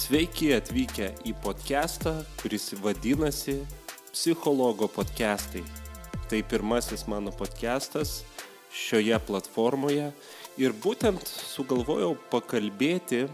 Sveiki 0.00 0.46
atvykę 0.56 1.10
į 1.28 1.34
podcastą, 1.44 2.14
kuris 2.40 2.70
vadinasi 2.80 3.58
Psichologo 4.14 4.86
podcastai. 4.88 5.60
Tai 6.30 6.40
pirmasis 6.48 7.04
mano 7.10 7.34
podcastas 7.36 8.22
šioje 8.72 9.18
platformoje 9.28 10.06
ir 10.56 10.72
būtent 10.72 11.20
sugalvojau 11.28 12.14
pakalbėti 12.32 13.26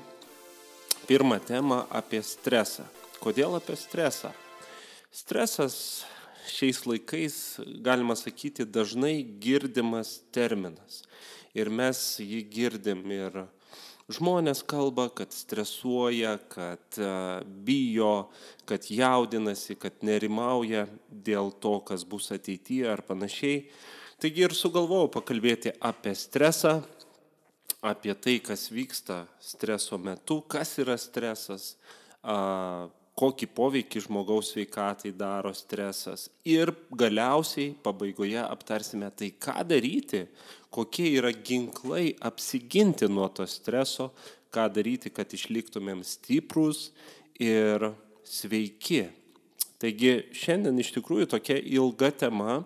pirmą 1.07 1.39
temą 1.47 1.85
apie 1.95 2.25
stresą. 2.27 2.89
Kodėl 3.23 3.55
apie 3.61 3.79
stresą? 3.79 4.35
Stresas 5.15 5.77
šiais 6.51 6.83
laikais, 6.83 7.37
galima 7.79 8.19
sakyti, 8.19 8.67
dažnai 8.67 9.21
girdimas 9.23 10.17
terminas. 10.35 11.05
Ir 11.55 11.71
mes 11.71 12.09
jį 12.19 12.43
girdim 12.51 13.07
ir 13.15 13.45
žmonės 14.13 14.63
kalba, 14.67 15.09
kad 15.11 15.35
stresuoja, 15.35 16.37
kad 16.53 16.99
e, 16.99 17.11
bijo, 17.67 18.29
kad 18.69 18.87
jaudinasi, 18.91 19.77
kad 19.81 20.05
nerimauja 20.07 20.87
dėl 21.11 21.51
to, 21.63 21.79
kas 21.87 22.07
bus 22.07 22.31
ateityje 22.35 22.91
ar 22.93 23.03
panašiai. 23.07 23.65
Taigi 24.23 24.47
ir 24.47 24.55
sugalvojau 24.57 25.11
pakalbėti 25.19 25.75
apie 25.85 26.15
stresą, 26.17 26.79
apie 27.85 28.15
tai, 28.15 28.39
kas 28.45 28.71
vyksta 28.73 29.25
streso 29.43 29.99
metu, 30.01 30.41
kas 30.49 30.79
yra 30.83 30.97
stresas, 31.01 31.75
kokį 33.17 33.49
poveikį 33.57 34.03
žmogaus 34.05 34.51
sveikatai 34.53 35.13
daro 35.17 35.53
stresas. 35.57 36.29
Ir 36.45 36.75
galiausiai 36.93 37.73
pabaigoje 37.83 38.43
aptarsime 38.43 39.09
tai, 39.17 39.31
ką 39.33 39.65
daryti, 39.65 40.27
kokie 40.69 41.09
yra 41.17 41.33
ginklai 41.33 42.11
apsiginti 42.21 43.09
nuo 43.09 43.29
to 43.33 43.47
streso, 43.49 44.11
ką 44.53 44.69
daryti, 44.73 45.13
kad 45.13 45.33
išliktumėm 45.33 46.05
stiprus 46.05 46.91
ir 47.41 47.91
sveiki. 48.27 49.07
Taigi 49.81 50.13
šiandien 50.37 50.81
iš 50.81 50.93
tikrųjų 50.97 51.31
tokia 51.37 51.57
ilga 51.61 52.13
tema, 52.25 52.63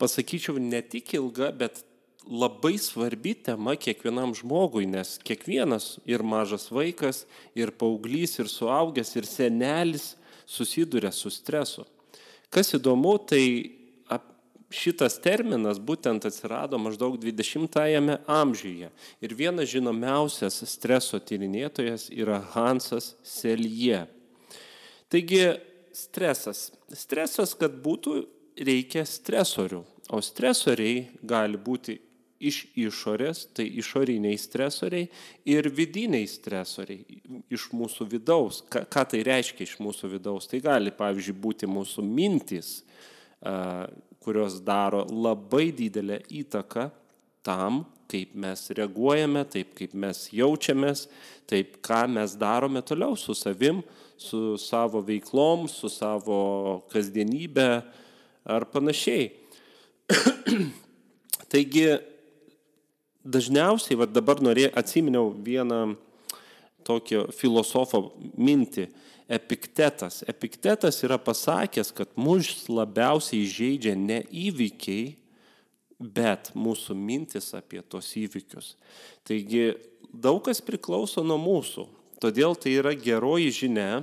pasakyčiau 0.00 0.60
ne 0.60 0.80
tik 0.84 1.14
ilga, 1.16 1.52
bet 1.52 1.84
labai 2.30 2.76
svarbi 2.78 3.34
tema 3.34 3.74
kiekvienam 3.76 4.34
žmogui, 4.36 4.86
nes 4.86 5.16
kiekvienas 5.26 5.96
ir 6.08 6.22
mažas 6.22 6.68
vaikas, 6.70 7.24
ir 7.58 7.74
paauglys, 7.74 8.38
ir 8.38 8.50
suaugęs, 8.50 9.14
ir 9.18 9.28
senelis 9.28 10.12
susiduria 10.46 11.12
su 11.12 11.30
stresu. 11.30 11.86
Kas 12.52 12.74
įdomu, 12.76 13.16
tai 13.26 13.44
šitas 14.72 15.18
terminas 15.22 15.78
būtent 15.80 16.24
atsirado 16.26 16.78
maždaug 16.80 17.18
20-ame 17.20 18.18
amžiuje. 18.30 18.88
Ir 19.22 19.34
vienas 19.36 19.70
žinomiausias 19.72 20.62
streso 20.70 21.20
tyrinėtojas 21.20 22.08
yra 22.12 22.40
Hansas 22.54 23.12
Selje. 23.26 24.06
Taigi 25.12 25.42
stresas. 25.96 26.70
Stresas, 26.96 27.52
kad 27.58 27.76
būtų, 27.84 28.22
reikia 28.56 29.04
stresorių. 29.08 29.82
O 30.12 30.20
stresoriai 30.24 31.06
gali 31.24 31.60
būti 31.60 31.98
iš 32.48 32.58
išorės, 32.78 33.44
tai 33.56 33.66
išoriniai 33.80 34.38
stresoriai 34.40 35.08
ir 35.48 35.68
vidiniai 35.70 36.26
stresoriai 36.28 37.20
iš 37.52 37.68
mūsų 37.76 38.08
vidaus. 38.12 38.62
Ką, 38.72 38.84
ką 38.90 39.04
tai 39.14 39.22
reiškia 39.26 39.66
iš 39.66 39.76
mūsų 39.82 40.12
vidaus? 40.16 40.48
Tai 40.50 40.60
gali, 40.64 40.92
pavyzdžiui, 40.96 41.38
būti 41.44 41.70
mūsų 41.70 42.04
mintis, 42.06 42.80
kurios 44.22 44.60
daro 44.62 45.04
labai 45.10 45.70
didelę 45.74 46.20
įtaką 46.42 46.90
tam, 47.42 47.82
kaip 48.12 48.36
mes 48.38 48.68
reaguojame, 48.76 49.42
taip 49.50 49.72
kaip 49.78 49.96
mes 49.98 50.26
jaučiamės, 50.36 51.06
taip 51.48 51.78
ką 51.84 52.04
mes 52.12 52.36
darome 52.38 52.82
toliau 52.84 53.16
su 53.18 53.34
savim, 53.34 53.80
su 54.20 54.58
savo 54.60 55.02
veiklom, 55.02 55.66
su 55.70 55.90
savo 55.90 56.82
kasdienybė 56.92 57.68
ar 58.52 58.66
panašiai. 58.70 59.30
Taigi 61.52 61.86
dažniausiai, 63.24 63.98
va 63.98 64.06
dabar 64.06 64.42
norė, 64.42 64.68
atsiminiau 64.74 65.32
vieną 65.44 65.94
tokio 66.86 67.28
filosofo 67.34 68.10
mintį. 68.36 68.88
Epiktetas. 69.32 70.20
Epiktetas 70.28 70.98
yra 71.06 71.16
pasakęs, 71.22 71.92
kad 71.96 72.10
mus 72.20 72.66
labiausiai 72.68 73.46
žaidžia 73.48 73.94
ne 73.96 74.20
įvykiai, 74.28 75.14
bet 76.02 76.50
mūsų 76.58 76.96
mintis 76.98 77.52
apie 77.56 77.80
tos 77.86 78.10
įvykius. 78.18 78.74
Taigi 79.24 79.70
daug 80.12 80.42
kas 80.44 80.60
priklauso 80.64 81.22
nuo 81.24 81.38
mūsų. 81.40 81.86
Todėl 82.22 82.58
tai 82.58 82.74
yra 82.78 82.92
geroji 82.98 83.54
žinia, 83.62 84.02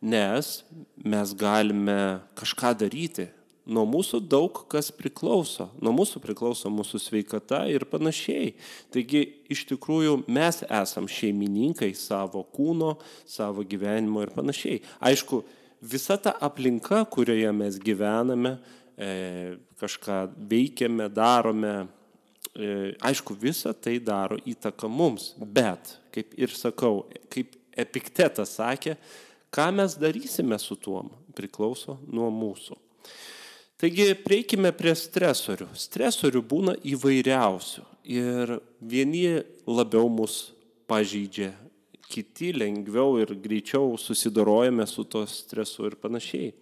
nes 0.00 0.62
mes 0.96 1.34
galime 1.38 2.22
kažką 2.38 2.72
daryti, 2.80 3.28
nuo 3.70 3.84
mūsų 3.88 4.20
daug 4.26 4.62
kas 4.70 4.90
priklauso. 4.94 5.68
Nuo 5.82 5.92
mūsų 5.94 6.20
priklauso 6.24 6.70
mūsų 6.72 7.00
sveikata 7.02 7.62
ir 7.70 7.86
panašiai. 7.88 8.52
Taigi 8.92 9.22
iš 9.52 9.64
tikrųjų 9.70 10.16
mes 10.30 10.62
esam 10.66 11.08
šeimininkai 11.10 11.92
savo 11.98 12.42
kūno, 12.54 12.96
savo 13.28 13.64
gyvenimo 13.66 14.24
ir 14.24 14.34
panašiai. 14.34 14.82
Aišku, 15.10 15.42
visa 15.80 16.18
ta 16.20 16.34
aplinka, 16.42 17.04
kurioje 17.12 17.52
mes 17.56 17.78
gyvename, 17.82 18.58
e, 18.98 19.56
kažką 19.80 20.18
veikiame, 20.50 21.08
darome, 21.08 21.74
e, 22.54 22.92
aišku, 23.00 23.38
visa 23.38 23.72
tai 23.72 23.98
daro 24.02 24.36
įtaką 24.44 24.90
mums. 24.90 25.32
Bet, 25.38 25.96
kaip 26.14 26.36
ir 26.38 26.52
sakau, 26.54 27.06
kaip 27.32 27.56
Epiktetas 27.80 28.56
sakė, 28.58 28.96
ką 29.54 29.70
mes 29.72 29.94
darysime 29.96 30.58
su 30.58 30.74
tuom 30.76 31.08
priklauso 31.38 31.96
nuo 32.10 32.28
mūsų. 32.34 32.76
Taigi 33.80 34.12
prieikime 34.20 34.74
prie 34.76 34.92
stresorių. 34.92 35.70
Stresorių 35.72 36.42
būna 36.44 36.74
įvairiausių 36.84 37.84
ir 38.12 38.58
vieni 38.84 39.40
labiau 39.64 40.10
mus 40.12 40.50
pažydžia, 40.90 41.54
kiti 42.10 42.50
lengviau 42.52 43.16
ir 43.22 43.32
greičiau 43.40 43.94
susidorojame 43.96 44.84
su 44.84 45.06
to 45.08 45.22
stresu 45.24 45.88
ir 45.88 45.96
panašiai. 45.96 46.52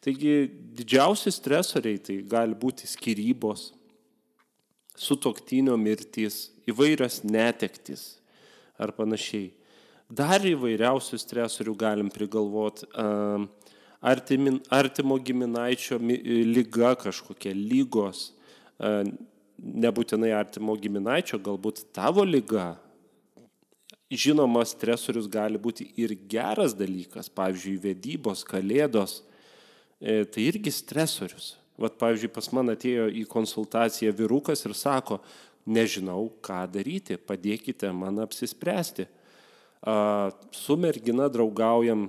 Taigi 0.00 0.48
didžiausi 0.78 1.34
stresoriai 1.34 2.00
tai 2.00 2.20
gali 2.24 2.56
būti 2.56 2.88
skirybos, 2.88 3.74
sutoktinio 4.96 5.76
mirtis, 5.76 6.46
įvairios 6.64 7.20
netektis 7.28 8.14
ar 8.80 8.94
panašiai. 8.96 9.50
Dar 10.08 10.40
įvairiausių 10.40 11.20
stresorių 11.20 11.76
galim 11.76 12.08
prigalvoti. 12.12 12.88
Uh, 12.96 13.44
artimin, 14.02 14.60
artimo 14.70 15.18
giminaičio 15.18 15.98
lyga 16.02 16.94
kažkokia, 16.98 17.54
lygos, 17.54 18.32
nebūtinai 19.62 20.32
artimo 20.34 20.74
giminaičio, 20.76 21.38
galbūt 21.42 21.86
tavo 21.94 22.24
lyga. 22.26 22.74
Žinoma, 24.12 24.64
stresorius 24.68 25.28
gali 25.30 25.56
būti 25.56 25.86
ir 25.96 26.12
geras 26.28 26.74
dalykas, 26.76 27.30
pavyzdžiui, 27.32 27.78
vedybos, 27.80 28.42
kalėdos, 28.44 29.22
e, 29.96 30.26
tai 30.28 30.50
irgi 30.50 30.74
stresorius. 30.74 31.54
Vat, 31.80 31.96
pavyzdžiui, 32.00 32.28
pas 32.34 32.50
man 32.52 32.74
atėjo 32.74 33.06
į 33.08 33.22
konsultaciją 33.30 34.12
vyrukas 34.18 34.66
ir 34.66 34.74
sako, 34.76 35.22
nežinau, 35.64 36.26
ką 36.44 36.60
daryti, 36.74 37.16
padėkite 37.16 37.88
man 37.96 38.20
apsispręsti. 38.26 39.06
Su 40.54 40.76
mergina 40.78 41.30
draugaujam 41.32 42.04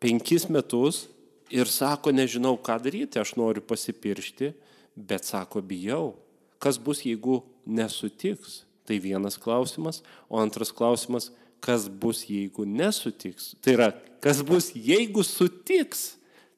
penkis 0.00 0.46
metus 0.48 1.02
ir 1.50 1.70
sako, 1.70 2.12
nežinau, 2.14 2.56
ką 2.60 2.78
daryti, 2.82 3.20
aš 3.20 3.34
noriu 3.40 3.64
pasipiršti, 3.64 4.52
bet 4.96 5.26
sako, 5.28 5.62
bijau. 5.64 6.14
Kas 6.62 6.78
bus, 6.80 7.02
jeigu 7.04 7.42
nesutiks? 7.66 8.62
Tai 8.84 8.98
vienas 9.00 9.38
klausimas. 9.40 10.02
O 10.28 10.38
antras 10.40 10.72
klausimas, 10.72 11.30
kas 11.64 11.88
bus, 11.88 12.24
jeigu 12.28 12.66
nesutiks? 12.68 13.54
Tai 13.64 13.76
yra, 13.78 13.90
kas 14.24 14.42
bus, 14.44 14.70
jeigu 14.76 15.24
sutiks? 15.24 16.14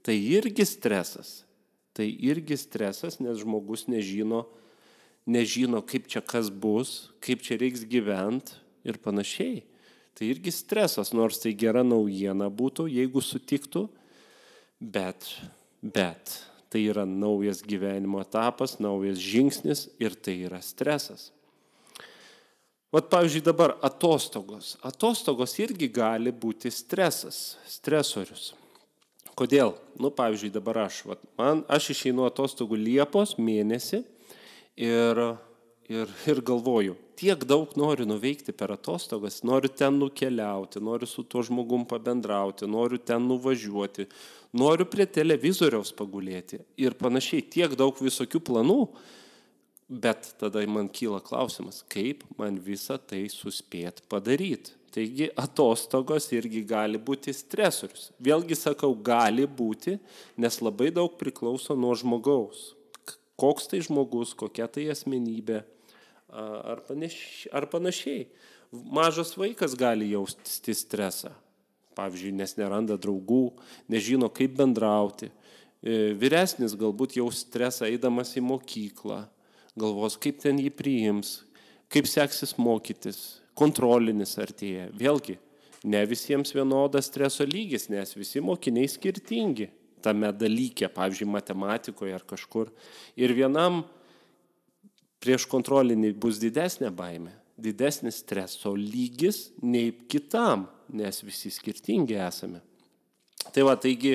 Tai 0.07 0.15
irgi 0.15 0.67
stresas. 0.67 1.43
Tai 1.97 2.07
irgi 2.07 2.59
stresas, 2.61 3.19
nes 3.23 3.39
žmogus 3.41 3.87
nežino, 3.89 4.45
nežino, 5.27 5.81
kaip 5.83 6.11
čia 6.11 6.21
kas 6.23 6.51
bus, 6.53 7.11
kaip 7.25 7.43
čia 7.43 7.57
reiks 7.59 7.87
gyventi 7.89 8.59
ir 8.87 9.01
panašiai. 9.03 9.63
Tai 10.17 10.29
irgi 10.29 10.53
stresas, 10.55 11.13
nors 11.17 11.41
tai 11.43 11.55
gera 11.59 11.83
naujiena 11.85 12.49
būtų, 12.53 12.87
jeigu 12.89 13.23
sutiktų, 13.25 13.87
Bet, 14.81 15.29
bet 15.81 16.35
tai 16.69 16.83
yra 16.91 17.07
naujas 17.09 17.63
gyvenimo 17.65 18.21
etapas, 18.21 18.77
naujas 18.83 19.17
žingsnis 19.23 19.87
ir 20.03 20.17
tai 20.19 20.35
yra 20.49 20.61
stresas. 20.61 21.31
Vat 22.93 23.09
pavyzdžiui 23.13 23.45
dabar 23.45 23.75
atostogos. 23.85 24.77
Atostogos 24.87 25.57
irgi 25.61 25.89
gali 25.93 26.33
būti 26.33 26.71
stresas, 26.73 27.57
stresorius. 27.69 28.53
Kodėl? 29.37 29.75
Nu, 30.01 30.09
pavyzdžiui, 30.17 30.53
dabar 30.55 30.87
aš, 30.87 31.03
vat, 31.09 31.25
man, 31.37 31.61
aš 31.69 31.91
išeinu 31.93 32.25
atostogų 32.25 32.79
Liepos 32.81 33.35
mėnesį 33.37 34.01
ir, 34.81 35.21
ir, 35.93 36.15
ir 36.25 36.41
galvoju, 36.41 36.97
tiek 37.17 37.45
daug 37.49 37.73
noriu 37.81 38.07
nuveikti 38.09 38.53
per 38.53 38.75
atostogas, 38.75 39.41
noriu 39.47 39.71
ten 39.73 39.99
nukeliauti, 40.01 40.83
noriu 40.85 41.09
su 41.09 41.25
tuo 41.25 41.43
žmogum 41.47 41.87
pabendrauti, 41.89 42.69
noriu 42.69 43.01
ten 43.01 43.25
nuvažiuoti, 43.29 44.07
noriu 44.57 44.87
prie 44.91 45.07
televizoriaus 45.09 45.95
pagulėti 45.97 46.61
ir 46.81 46.97
panašiai, 47.01 47.45
tiek 47.57 47.77
daug 47.79 47.97
visokių 48.03 48.43
planų, 48.51 48.81
bet 49.89 50.35
tada 50.41 50.65
man 50.69 50.91
kyla 50.93 51.23
klausimas, 51.25 51.83
kaip 51.89 52.25
man 52.39 52.59
visą 52.61 52.99
tai 52.99 53.27
suspėt 53.33 54.05
padaryti. 54.11 54.75
Taigi 54.97 55.27
atostogos 55.37 56.31
irgi 56.33 56.63
gali 56.65 56.97
būti 56.97 57.35
stresorius. 57.37 58.09
Vėlgi 58.17 58.57
sakau, 58.57 58.95
gali 58.97 59.45
būti, 59.45 59.99
nes 60.41 60.57
labai 60.65 60.89
daug 60.89 61.19
priklauso 61.21 61.77
nuo 61.77 61.93
žmogaus. 61.93 62.71
Koks 63.37 63.69
tai 63.69 63.83
žmogus, 63.85 64.33
kokia 64.33 64.65
tai 64.73 64.87
asmenybė 64.95 65.61
ar, 66.33 66.83
panašiai, 66.87 67.51
ar 67.55 67.67
panašiai. 67.71 68.27
Mažas 68.73 69.37
vaikas 69.39 69.77
gali 69.79 70.11
jausti 70.11 70.75
stresą, 70.75 71.31
pavyzdžiui, 71.97 72.35
nes 72.37 72.57
neranda 72.59 72.99
draugų, 73.01 73.55
nežino, 73.93 74.29
kaip 74.33 74.57
bendrauti. 74.59 75.31
E, 75.81 76.13
vyresnis 76.19 76.75
galbūt 76.79 77.17
jau 77.21 77.29
stresą 77.33 77.87
eidamas 77.89 78.35
į 78.37 78.43
mokyklą, 78.45 79.23
galvos, 79.79 80.19
kaip 80.21 80.43
ten 80.43 80.59
jį 80.61 80.73
priims, 80.75 81.39
kaip 81.93 82.09
seksis 82.11 82.57
mokytis, 82.59 83.41
kontrolinis 83.57 84.35
artėja. 84.43 84.91
Vėlgi, 84.99 85.39
ne 85.87 86.03
visiems 86.11 86.53
vienodas 86.57 87.09
streso 87.09 87.47
lygis, 87.47 87.87
nes 87.93 88.17
visi 88.19 88.43
mokiniai 88.43 88.91
skirtingi 88.91 89.71
tame 90.07 90.31
dalyke, 90.35 90.89
pavyzdžiui, 90.93 91.29
matematikoje 91.31 92.15
ar 92.15 92.25
kažkur. 92.29 92.71
Ir 93.19 93.33
vienam 93.35 93.85
prieš 95.27 95.49
kontrolinį 95.51 96.13
bus 96.23 96.39
didesnė 96.39 96.93
baime, 96.95 97.33
didesnis 97.59 98.21
streso 98.23 98.77
lygis 98.79 99.49
nei 99.63 99.91
kitam, 100.07 100.69
nes 100.95 101.19
visi 101.27 101.51
skirtingi 101.51 102.15
esame. 102.23 102.63
Tai 103.51 103.65
va, 103.67 103.75
taigi, 103.81 104.15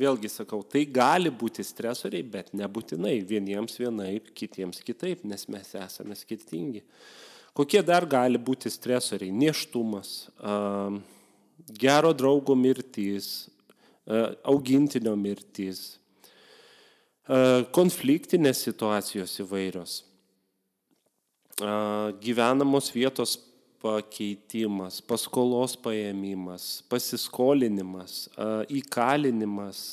vėlgi 0.00 0.28
sakau, 0.32 0.60
tai 0.64 0.84
gali 0.88 1.32
būti 1.32 1.64
stresoriai, 1.64 2.24
bet 2.24 2.52
nebūtinai 2.56 3.16
vieniems 3.24 3.78
vienaip, 3.80 4.30
kitiems 4.36 4.82
kitaip, 4.84 5.24
nes 5.28 5.46
mes 5.52 5.72
esame 5.80 6.16
skirtingi. 6.18 6.84
Kokie 7.56 7.80
dar 7.84 8.06
gali 8.08 8.38
būti 8.38 8.70
stresoriai? 8.72 9.32
Neštumas, 9.32 10.28
gero 11.80 12.12
draugo 12.16 12.54
mirtis, 12.56 13.48
augintinio 14.44 15.16
mirtis, 15.16 15.96
konfliktinės 17.74 18.64
situacijos 18.68 19.36
įvairios, 19.44 20.00
gyvenamos 22.22 22.90
vietos 22.94 23.36
pakeitimas, 23.80 25.00
paskolos 25.00 25.76
paėmimas, 25.80 26.80
pasiskolinimas, 26.90 28.26
įkalinimas, 28.68 29.84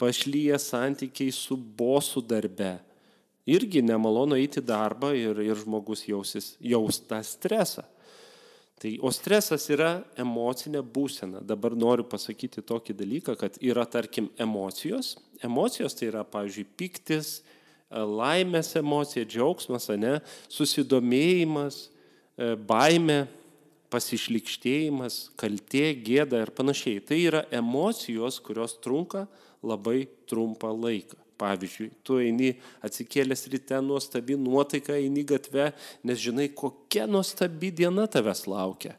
pašlyję 0.00 0.58
santykiai 0.60 1.32
su 1.32 1.56
bosų 1.56 2.24
darbe 2.28 2.74
irgi 3.46 3.82
nemalonu 3.82 4.38
eiti 4.38 4.62
darbą 4.64 5.12
ir, 5.16 5.40
ir 5.44 5.58
žmogus 5.60 6.06
jausis, 6.08 6.54
jaus 6.60 7.00
tą 7.04 7.20
stresą. 7.24 7.84
Tai, 8.80 8.90
o 9.06 9.10
stresas 9.14 9.68
yra 9.72 10.02
emocinė 10.20 10.82
būsena. 10.82 11.40
Dabar 11.46 11.76
noriu 11.78 12.04
pasakyti 12.10 12.64
tokį 12.66 12.96
dalyką, 12.98 13.36
kad 13.40 13.56
yra, 13.62 13.84
tarkim, 13.88 14.28
emocijos. 14.40 15.14
Emocijos 15.44 15.94
tai 15.96 16.10
yra, 16.10 16.24
pavyzdžiui, 16.26 16.66
piktis, 16.76 17.36
laimės 17.94 18.74
emocija, 18.80 19.24
džiaugsmas, 19.28 19.88
ne, 20.00 20.18
susidomėjimas, 20.50 21.86
e, 22.34 22.54
baime, 22.58 23.24
pasišlikštėjimas, 23.94 25.18
kaltė, 25.38 25.92
gėda 26.04 26.42
ir 26.42 26.50
panašiai. 26.56 27.02
Tai 27.06 27.18
yra 27.20 27.44
emocijos, 27.54 28.40
kurios 28.42 28.74
trunka 28.82 29.28
labai 29.62 30.08
trumpą 30.28 30.72
laiką. 30.74 31.20
Pavyzdžiui, 31.38 31.88
tu 32.06 32.20
eini 32.22 32.52
atsikėlęs 32.86 33.48
ryte 33.50 33.80
nuostabi 33.82 34.36
nuotaika, 34.38 34.94
eini 34.94 35.24
gatve, 35.26 35.72
nes 36.06 36.20
žinai, 36.22 36.46
kokia 36.54 37.08
nuostabi 37.10 37.72
diena 37.74 38.06
tavęs 38.06 38.44
laukia. 38.50 38.94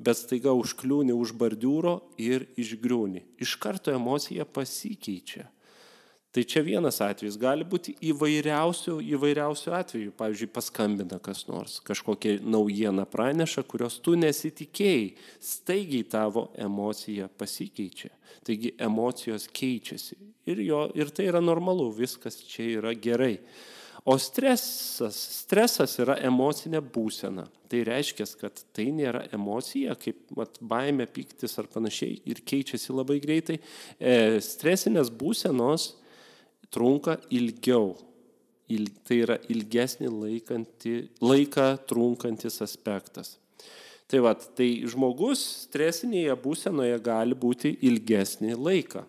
Bet 0.00 0.18
staiga 0.20 0.52
užkliūni 0.56 1.12
už 1.16 1.34
bardiūro 1.36 1.98
ir 2.20 2.48
išgriūni. 2.60 3.22
Iš 3.44 3.56
karto 3.60 3.92
emocija 3.92 4.44
pasikeičia. 4.44 5.46
Tai 6.36 6.42
čia 6.44 6.60
vienas 6.60 6.98
atvejis, 7.00 7.38
gali 7.40 7.64
būti 7.64 7.94
įvairiausių, 8.10 8.98
įvairiausių 9.16 9.70
atvejų. 9.72 10.10
Pavyzdžiui, 10.18 10.50
paskambina 10.52 11.16
kas 11.24 11.46
nors, 11.48 11.78
kažkokią 11.80 12.34
naujieną 12.44 13.06
praneša, 13.08 13.64
kurios 13.64 13.96
tu 14.04 14.18
nesitikėjai, 14.20 15.06
staigiai 15.40 16.04
tavo 16.12 16.50
emocija 16.60 17.30
pasikeičia. 17.40 18.12
Taigi 18.44 18.74
emocijos 18.76 19.48
keičiasi. 19.48 20.20
Ir, 20.52 20.60
jo, 20.68 20.84
ir 20.92 21.08
tai 21.16 21.30
yra 21.32 21.40
normalu, 21.40 21.88
viskas 21.96 22.36
čia 22.44 22.68
yra 22.82 22.92
gerai. 22.92 23.38
O 24.04 24.20
stresas, 24.20 25.16
stresas 25.40 25.96
yra 26.04 26.20
emocinė 26.20 26.84
būsena. 26.84 27.48
Tai 27.72 27.84
reiškia, 27.88 28.28
kad 28.44 28.66
tai 28.76 28.90
nėra 28.92 29.24
emocija, 29.32 29.96
kaip 29.96 30.36
mat, 30.36 30.60
baime, 30.60 31.08
piktis 31.08 31.56
ar 31.56 31.72
panašiai 31.72 32.20
ir 32.28 32.44
keičiasi 32.44 32.92
labai 32.92 33.22
greitai. 33.24 33.62
E, 33.96 34.36
stresinės 34.44 35.08
būsenos 35.08 35.94
trunka 36.76 37.16
ilgiau. 37.32 37.94
Il, 38.68 38.88
tai 39.06 39.20
yra 39.22 39.36
ilgesnį 39.52 40.08
laikantį, 40.10 40.94
laiką 41.22 41.66
trunkantis 41.86 42.58
aspektas. 42.64 43.36
Tai 44.10 44.22
va, 44.22 44.32
tai 44.34 44.68
žmogus 44.86 45.42
stresinėje 45.64 46.34
būsenoje 46.42 46.98
gali 47.02 47.34
būti 47.38 47.72
ilgesnį 47.88 48.54
laiką. 48.58 49.02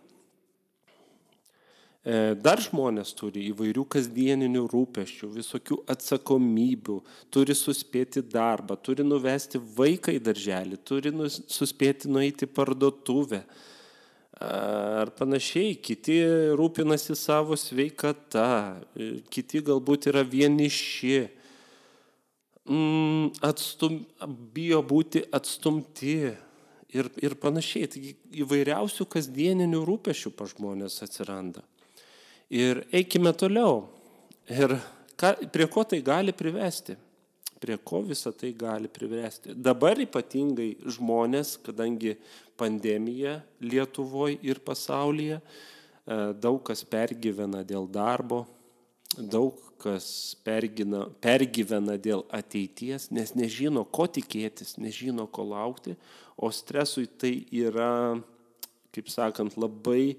E, 2.08 2.38
dar 2.40 2.62
žmonės 2.64 3.12
turi 3.20 3.44
įvairių 3.52 3.84
kasdieninių 3.94 4.64
rūpeščių, 4.72 5.28
visokių 5.36 5.78
atsakomybių, 5.92 6.98
turi 7.34 7.56
suspėti 7.58 8.24
darbą, 8.32 8.78
turi 8.80 9.04
nuvesti 9.04 9.60
vaiką 9.60 10.16
į 10.16 10.22
darželį, 10.24 10.80
turi 10.88 11.12
suspėti 11.28 12.08
nueiti 12.10 12.48
parduotuvę, 12.48 13.42
ar 14.44 15.10
panašiai, 15.18 15.76
kiti 15.82 16.20
rūpinasi 16.58 17.16
savo 17.18 17.58
sveikata, 17.58 18.78
kiti 19.34 19.62
galbūt 19.66 20.10
yra 20.12 20.22
vieniši, 20.28 21.16
mm, 22.70 23.32
atstum, 23.48 24.04
bijo 24.54 24.84
būti 24.86 25.24
atstumti 25.34 26.20
ir, 26.94 27.10
ir 27.18 27.38
panašiai. 27.42 27.90
Taigi 27.90 28.14
įvairiausių 28.44 29.08
kasdieninių 29.16 29.82
rūpešių 29.88 30.34
pa 30.38 30.50
žmonės 30.52 31.02
atsiranda. 31.06 31.66
Ir 32.54 32.86
eikime 32.96 33.34
toliau. 33.36 33.88
Ir 34.48 34.78
ką, 35.20 35.34
prie 35.52 35.68
ko 35.68 35.84
tai 35.84 36.00
gali 36.06 36.36
privesti? 36.36 36.96
Prie 37.60 37.78
ko 37.78 38.02
visą 38.06 38.32
tai 38.36 38.52
gali 38.54 38.90
privesti. 38.92 39.56
Dabar 39.56 40.00
ypatingai 40.02 40.76
žmonės, 40.98 41.58
kadangi 41.66 42.16
pandemija 42.58 43.40
Lietuvoje 43.62 44.38
ir 44.46 44.62
pasaulyje, 44.66 45.40
e, 45.42 46.20
daug 46.38 46.62
kas 46.66 46.84
pergyvena 46.86 47.64
dėl 47.68 47.90
darbo, 47.90 48.46
daug 49.18 49.60
kas 49.82 50.36
pergina, 50.46 51.06
pergyvena 51.22 51.98
dėl 52.02 52.26
ateities, 52.34 53.10
nes 53.14 53.34
nežino, 53.38 53.86
ko 53.86 54.08
tikėtis, 54.10 54.76
nežino, 54.82 55.28
ko 55.30 55.46
laukti, 55.48 55.96
o 56.38 56.50
stresui 56.54 57.08
tai 57.08 57.34
yra, 57.54 58.18
kaip 58.94 59.10
sakant, 59.14 59.58
labai 59.58 60.18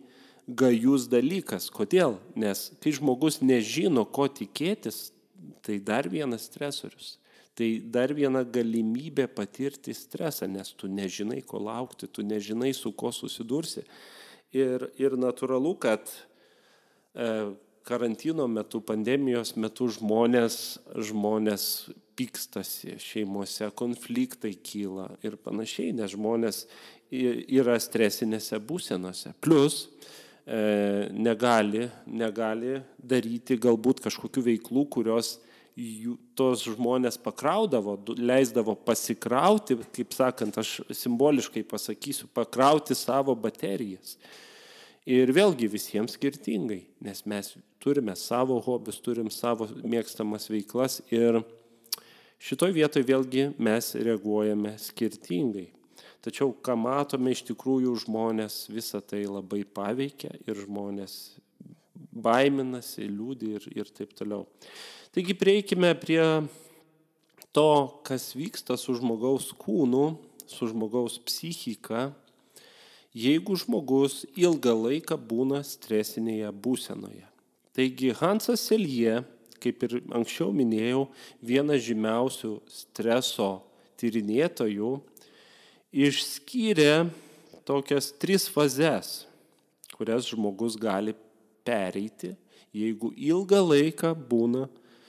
gajus 0.49 1.07
dalykas. 1.11 1.69
Kodėl? 1.75 2.17
Nes 2.39 2.69
kai 2.83 2.95
žmogus 2.97 3.43
nežino, 3.45 4.07
ko 4.07 4.29
tikėtis, 4.31 5.11
tai 5.63 5.79
dar 5.83 6.09
vienas 6.11 6.49
stresorius. 6.49 7.17
Tai 7.59 7.69
dar 7.91 8.13
viena 8.15 8.45
galimybė 8.47 9.27
patirti 9.35 9.91
stresą, 9.97 10.47
nes 10.47 10.71
tu 10.79 10.87
nežinai, 10.87 11.41
ko 11.43 11.59
laukti, 11.59 12.07
tu 12.07 12.23
nežinai, 12.23 12.71
su 12.77 12.93
ko 12.95 13.11
susidursi. 13.11 13.83
Ir, 14.55 14.85
ir 15.03 15.17
natūralu, 15.19 15.73
kad 15.83 16.07
e, 17.19 17.51
karantino 17.89 18.47
metu, 18.47 18.79
pandemijos 18.85 19.57
metu 19.59 19.89
žmonės, 19.91 20.79
žmonės 21.11 21.65
pykstasi, 22.19 22.95
šeimose 23.03 23.73
konfliktai 23.79 24.55
kyla 24.63 25.09
ir 25.27 25.35
panašiai, 25.43 25.97
nes 25.99 26.15
žmonės 26.15 26.63
yra 27.11 27.75
stresinėse 27.83 28.63
būsenose. 28.63 29.35
Plus, 29.43 29.81
e, 30.47 31.11
negali, 31.11 31.89
negali 32.07 32.79
daryti 32.99 33.59
galbūt 33.59 34.07
kažkokių 34.07 34.47
veiklų, 34.53 34.87
kurios 34.95 35.35
jų, 35.79 36.17
tos 36.39 36.65
žmonės 36.67 37.21
pakraudavo, 37.23 37.97
leisdavo 38.19 38.75
pasikrauti, 38.87 39.79
kaip 39.95 40.17
sakant, 40.17 40.59
aš 40.59 40.81
simboliškai 40.91 41.63
pasakysiu, 41.69 42.29
pakrauti 42.35 42.97
savo 42.99 43.37
baterijas. 43.39 44.17
Ir 45.09 45.31
vėlgi 45.33 45.71
visiems 45.73 46.19
skirtingai, 46.19 46.83
nes 47.01 47.23
mes 47.25 47.55
turime 47.81 48.13
savo 48.19 48.59
hobius, 48.61 48.99
turim 49.01 49.31
savo 49.33 49.71
mėgstamas 49.85 50.51
veiklas 50.53 51.01
ir 51.15 51.41
Šitoj 52.39 52.71
vietoj 52.71 53.03
vėlgi 53.03 53.49
mes 53.59 53.87
reaguojame 53.99 54.77
skirtingai. 54.79 55.73
Tačiau, 56.23 56.53
ką 56.55 56.77
matome 56.79 57.33
iš 57.35 57.43
tikrųjų, 57.49 57.97
žmonės 58.05 58.69
visą 58.71 59.01
tai 59.03 59.25
labai 59.27 59.65
paveikia 59.67 60.31
ir 60.47 60.61
žmonės 60.63 61.17
baiminasi, 62.23 63.07
liūdį 63.09 63.53
ir, 63.59 63.69
ir 63.83 63.93
taip 63.95 64.15
toliau. 64.19 64.47
Taigi 65.15 65.37
prieikime 65.39 65.95
prie 65.99 66.23
to, 67.53 67.71
kas 68.07 68.33
vyksta 68.37 68.77
su 68.79 68.95
žmogaus 68.99 69.51
kūnu, 69.57 70.19
su 70.49 70.69
žmogaus 70.71 71.19
psichika, 71.25 72.11
jeigu 73.17 73.57
žmogus 73.59 74.23
ilgą 74.39 74.75
laiką 74.77 75.19
būna 75.19 75.63
stresinėje 75.67 76.53
būsenoje. 76.53 77.25
Taigi 77.77 78.13
Hansas 78.19 78.65
Selje, 78.69 79.21
kaip 79.63 79.83
ir 79.87 80.01
anksčiau 80.15 80.53
minėjau, 80.55 81.07
vienas 81.43 81.83
žymiausių 81.87 82.53
streso 82.71 83.51
tyrinėtojų, 83.99 84.93
išskyrė 85.95 87.09
tokias 87.69 88.13
tris 88.21 88.47
fazes, 88.51 89.27
kurias 89.97 90.29
žmogus 90.31 90.79
gali 90.79 91.15
pereiti, 91.69 92.33
jeigu 92.73 93.13
ilgą 93.13 93.61
laiką 93.67 94.15
būna 94.31 94.67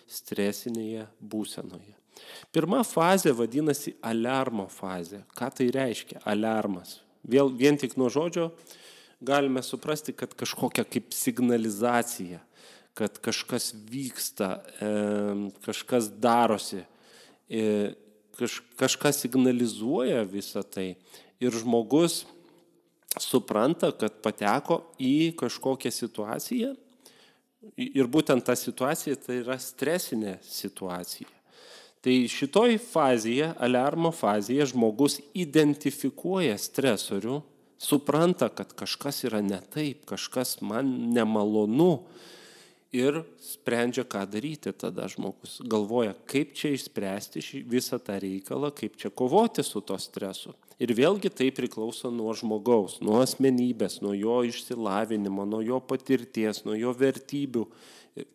stresinėje 0.10 1.08
būsenoje. 1.20 1.96
Pirma 2.52 2.82
fazė 2.84 3.32
vadinasi 3.36 3.96
alarmo 4.04 4.68
fazė. 4.72 5.22
Ką 5.38 5.50
tai 5.56 5.70
reiškia? 5.72 6.20
Alarmas. 6.28 7.00
Vėl, 7.24 7.52
vien 7.56 7.78
tik 7.80 7.96
nuo 8.00 8.10
žodžio 8.12 8.50
galime 9.22 9.64
suprasti, 9.64 10.16
kad 10.16 10.34
kažkokia 10.38 10.86
kaip 10.88 11.14
signalizacija, 11.16 12.40
kad 12.96 13.20
kažkas 13.24 13.72
vyksta, 13.88 14.50
kažkas 15.66 16.10
darosi, 16.20 16.84
e, 17.50 17.94
kažkas 18.80 19.22
signalizuoja 19.24 20.24
visą 20.28 20.64
tai. 20.64 20.94
Ir 21.40 21.56
žmogus 21.56 22.26
supranta, 23.18 23.92
kad 23.98 24.22
pateko 24.22 24.84
į 25.02 25.34
kažkokią 25.40 25.92
situaciją 25.94 26.76
ir 27.76 28.08
būtent 28.08 28.46
ta 28.46 28.56
situacija 28.56 29.18
tai 29.20 29.42
yra 29.42 29.58
stresinė 29.60 30.38
situacija. 30.46 31.28
Tai 32.00 32.14
šitoj 32.32 32.78
fazėje, 32.80 33.50
alarmo 33.60 34.14
fazėje, 34.16 34.70
žmogus 34.72 35.18
identifikuoja 35.36 36.56
stresorių, 36.56 37.42
supranta, 37.80 38.48
kad 38.56 38.72
kažkas 38.78 39.26
yra 39.28 39.42
ne 39.44 39.60
taip, 39.74 40.06
kažkas 40.08 40.60
man 40.64 41.12
nemalonu 41.16 42.06
ir 42.96 43.22
sprendžia, 43.42 44.04
ką 44.08 44.24
daryti 44.30 44.74
tada 44.74 45.08
žmogus. 45.12 45.60
Galvoja, 45.62 46.16
kaip 46.30 46.56
čia 46.58 46.74
išspręsti 46.74 47.44
visą 47.70 48.00
tą 48.02 48.18
reikalą, 48.22 48.72
kaip 48.76 48.98
čia 48.98 49.12
kovoti 49.14 49.64
su 49.66 49.82
to 49.82 49.98
stresu. 50.02 50.56
Ir 50.80 50.94
vėlgi 50.96 51.30
tai 51.36 51.50
priklauso 51.52 52.10
nuo 52.12 52.34
žmogaus, 52.38 53.00
nuo 53.04 53.20
asmenybės, 53.20 54.00
nuo 54.02 54.14
jo 54.16 54.40
išsilavinimo, 54.48 55.46
nuo 55.46 55.60
jo 55.66 55.82
patirties, 55.84 56.64
nuo 56.64 56.78
jo 56.80 56.94
vertybių, 56.96 57.66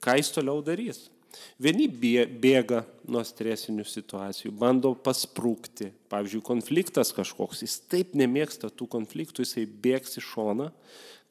ką 0.04 0.16
jis 0.20 0.32
toliau 0.36 0.60
darys. 0.64 1.06
Vieni 1.62 1.86
bėga 1.88 2.82
nuo 3.10 3.22
stresinių 3.26 3.84
situacijų, 3.88 4.52
bando 4.58 4.92
pasprūkti. 4.94 5.90
Pavyzdžiui, 6.12 6.42
konfliktas 6.46 7.12
kažkoks, 7.16 7.64
jis 7.66 7.78
taip 7.90 8.14
nemėgsta 8.18 8.70
tų 8.70 8.88
konfliktų, 8.96 9.46
jisai 9.46 9.66
bėgs 9.66 10.18
į 10.20 10.24
šoną, 10.28 10.70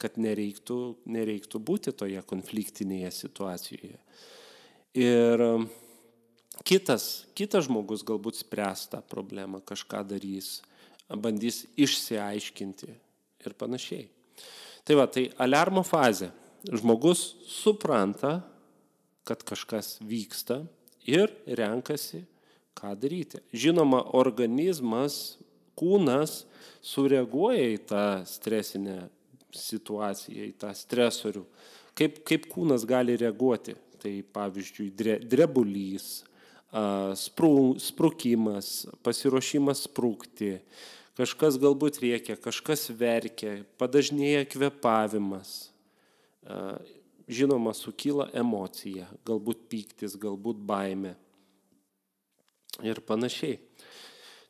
kad 0.01 0.17
nereiktų, 0.19 0.79
nereiktų 1.07 1.61
būti 1.63 1.93
toje 1.95 2.21
konfliktinėje 2.27 3.11
situacijoje. 3.15 3.99
Ir 4.99 5.45
kitas, 6.67 7.25
kitas 7.37 7.67
žmogus 7.69 8.03
galbūt 8.05 8.41
spręs 8.41 8.87
tą 8.91 9.01
problemą, 9.09 9.63
kažką 9.65 10.03
darys 10.11 10.59
bandys 11.09 11.63
išsiaiškinti 11.77 12.89
ir 13.43 13.55
panašiai. 13.59 14.07
Tai 14.83 14.97
va, 14.99 15.07
tai 15.07 15.29
alarmo 15.41 15.83
fazė. 15.85 16.31
Žmogus 16.63 17.33
supranta, 17.47 18.37
kad 19.27 19.43
kažkas 19.47 19.97
vyksta 20.03 20.63
ir 21.07 21.31
renkasi, 21.47 22.23
ką 22.77 22.95
daryti. 22.99 23.39
Žinoma, 23.53 24.01
organizmas, 24.17 25.37
kūnas 25.79 26.43
sureaguoja 26.85 27.69
į 27.73 27.79
tą 27.89 28.05
stresinę 28.29 29.07
situaciją, 29.53 30.49
į 30.49 30.53
tą 30.61 30.73
stresorių. 30.75 31.45
Kaip, 31.97 32.23
kaip 32.27 32.49
kūnas 32.51 32.85
gali 32.89 33.15
reaguoti? 33.19 33.77
Tai 34.03 34.11
pavyzdžiui, 34.35 34.89
drebulys, 35.23 36.25
sprukimas, 37.79 38.71
pasiruošimas 39.05 39.85
sprūkti, 39.85 40.57
kažkas 41.15 41.59
galbūt 41.61 42.01
rėkia, 42.03 42.35
kažkas 42.41 42.89
verkia, 42.97 43.61
padažnėja 43.79 44.43
kvepavimas, 44.49 45.69
žinoma, 47.27 47.73
sukyla 47.77 48.29
emocija, 48.35 49.07
galbūt 49.27 49.67
pyktis, 49.71 50.17
galbūt 50.19 50.59
baime 50.63 51.15
ir 52.83 53.01
panašiai. 53.05 53.59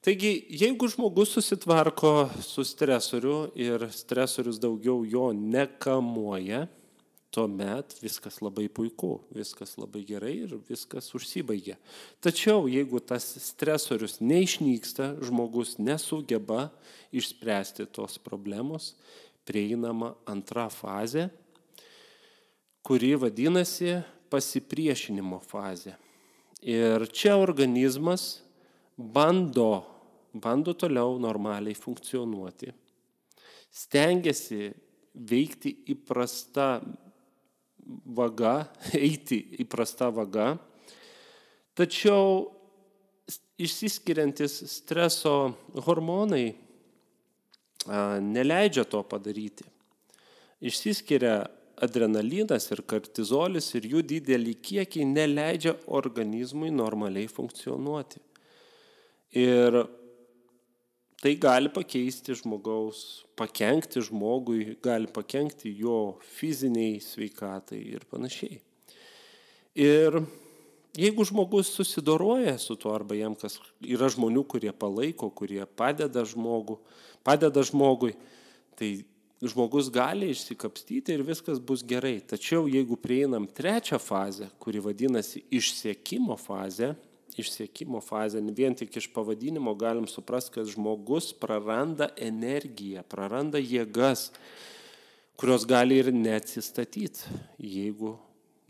Taigi, 0.03 0.33
jeigu 0.51 0.87
žmogus 0.91 1.31
susitvarko 1.31 2.29
su 2.43 2.65
stresoriu 2.67 3.45
ir 3.55 3.85
stresorius 3.95 4.59
daugiau 4.59 5.05
jo 5.07 5.29
nekamuoja, 5.31 6.65
tuomet 7.33 7.95
viskas 8.01 8.41
labai 8.43 8.67
puiku, 8.69 9.15
viskas 9.33 9.77
labai 9.79 10.03
gerai 10.05 10.33
ir 10.43 10.57
viskas 10.67 11.07
užsibaigia. 11.17 11.79
Tačiau 12.21 12.67
jeigu 12.69 12.99
tas 12.99 13.25
stresorius 13.47 14.19
neišnyksta, 14.21 15.13
žmogus 15.23 15.77
nesugeba 15.79 16.67
išspręsti 17.15 17.87
tos 17.95 18.19
problemos, 18.21 18.91
prieinama 19.47 20.13
antra 20.29 20.67
fazė, 20.71 21.29
kuri 22.83 23.13
vadinasi 23.15 24.01
pasipriešinimo 24.31 25.39
fazė. 25.47 25.95
Ir 26.63 27.05
čia 27.11 27.35
organizmas 27.39 28.41
bando, 28.97 29.83
bando 30.33 30.73
toliau 30.75 31.17
normaliai 31.21 31.75
funkcionuoti, 31.75 32.71
stengiasi 33.73 34.71
veikti 35.13 35.73
įprasta 35.93 36.77
vaga, 38.15 38.55
eiti 39.05 39.39
įprasta 39.63 40.09
vaga, 40.13 40.53
tačiau 41.75 42.51
išsiskiriantis 43.63 44.59
streso 44.71 45.53
hormonai 45.85 46.47
neleidžia 48.23 48.85
to 48.87 49.03
padaryti. 49.07 49.65
Išsiskiria 50.63 51.43
adrenalinas 51.83 52.69
ir 52.71 52.81
kortizolis 52.89 53.69
ir 53.77 53.87
jų 53.91 54.03
didelį 54.13 54.53
kiekį 54.67 55.07
neleidžia 55.11 55.75
organizmui 55.99 56.71
normaliai 56.73 57.29
funkcionuoti. 57.31 58.21
Ir 59.39 59.83
tai 61.23 61.33
gali 61.39 61.71
pakeisti 61.71 62.35
žmogaus, 62.35 63.23
pakengti 63.39 64.03
žmogui, 64.03 64.75
gali 64.83 65.07
pakengti 65.07 65.71
jo 65.79 66.17
fiziniai 66.35 66.99
sveikatai 67.01 67.79
ir 67.95 68.03
panašiai. 68.11 68.59
Ir 69.73 70.19
jeigu 70.99 71.25
žmogus 71.25 71.71
susidoroja 71.73 72.57
su 72.61 72.75
tuo, 72.75 72.91
arba 72.93 73.15
jam 73.17 73.33
kas 73.39 73.57
yra 73.81 74.11
žmonių, 74.11 74.43
kurie 74.45 74.73
palaiko, 74.75 75.31
kurie 75.33 75.63
padeda, 75.65 76.25
žmogų, 76.27 76.77
padeda 77.25 77.63
žmogui, 77.65 78.13
tai 78.77 78.91
žmogus 79.49 79.89
gali 79.91 80.29
išsikapstyti 80.31 81.15
ir 81.15 81.23
viskas 81.27 81.59
bus 81.59 81.83
gerai. 81.83 82.19
Tačiau 82.23 82.67
jeigu 82.71 82.95
prieinam 82.99 83.47
trečią 83.47 83.99
fazę, 83.99 84.47
kuri 84.59 84.79
vadinasi 84.83 85.43
išsiekimo 85.51 86.37
fazė, 86.39 86.93
išsiekimo 87.37 88.01
fazę, 88.03 88.41
vien 88.55 88.75
tik 88.77 88.95
iš 88.97 89.09
pavadinimo 89.13 89.73
galim 89.75 90.07
suprasti, 90.07 90.53
kad 90.59 90.69
žmogus 90.69 91.31
praranda 91.35 92.11
energiją, 92.15 93.03
praranda 93.09 93.59
jėgas, 93.59 94.29
kurios 95.39 95.65
gali 95.67 95.97
ir 95.99 96.13
neatsistatyti, 96.13 97.33
jeigu 97.57 98.15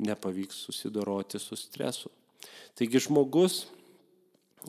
nepavyks 0.01 0.63
susidoroti 0.65 1.39
su 1.39 1.57
stresu. 1.59 2.09
Taigi 2.73 3.03
žmogus 3.03 3.65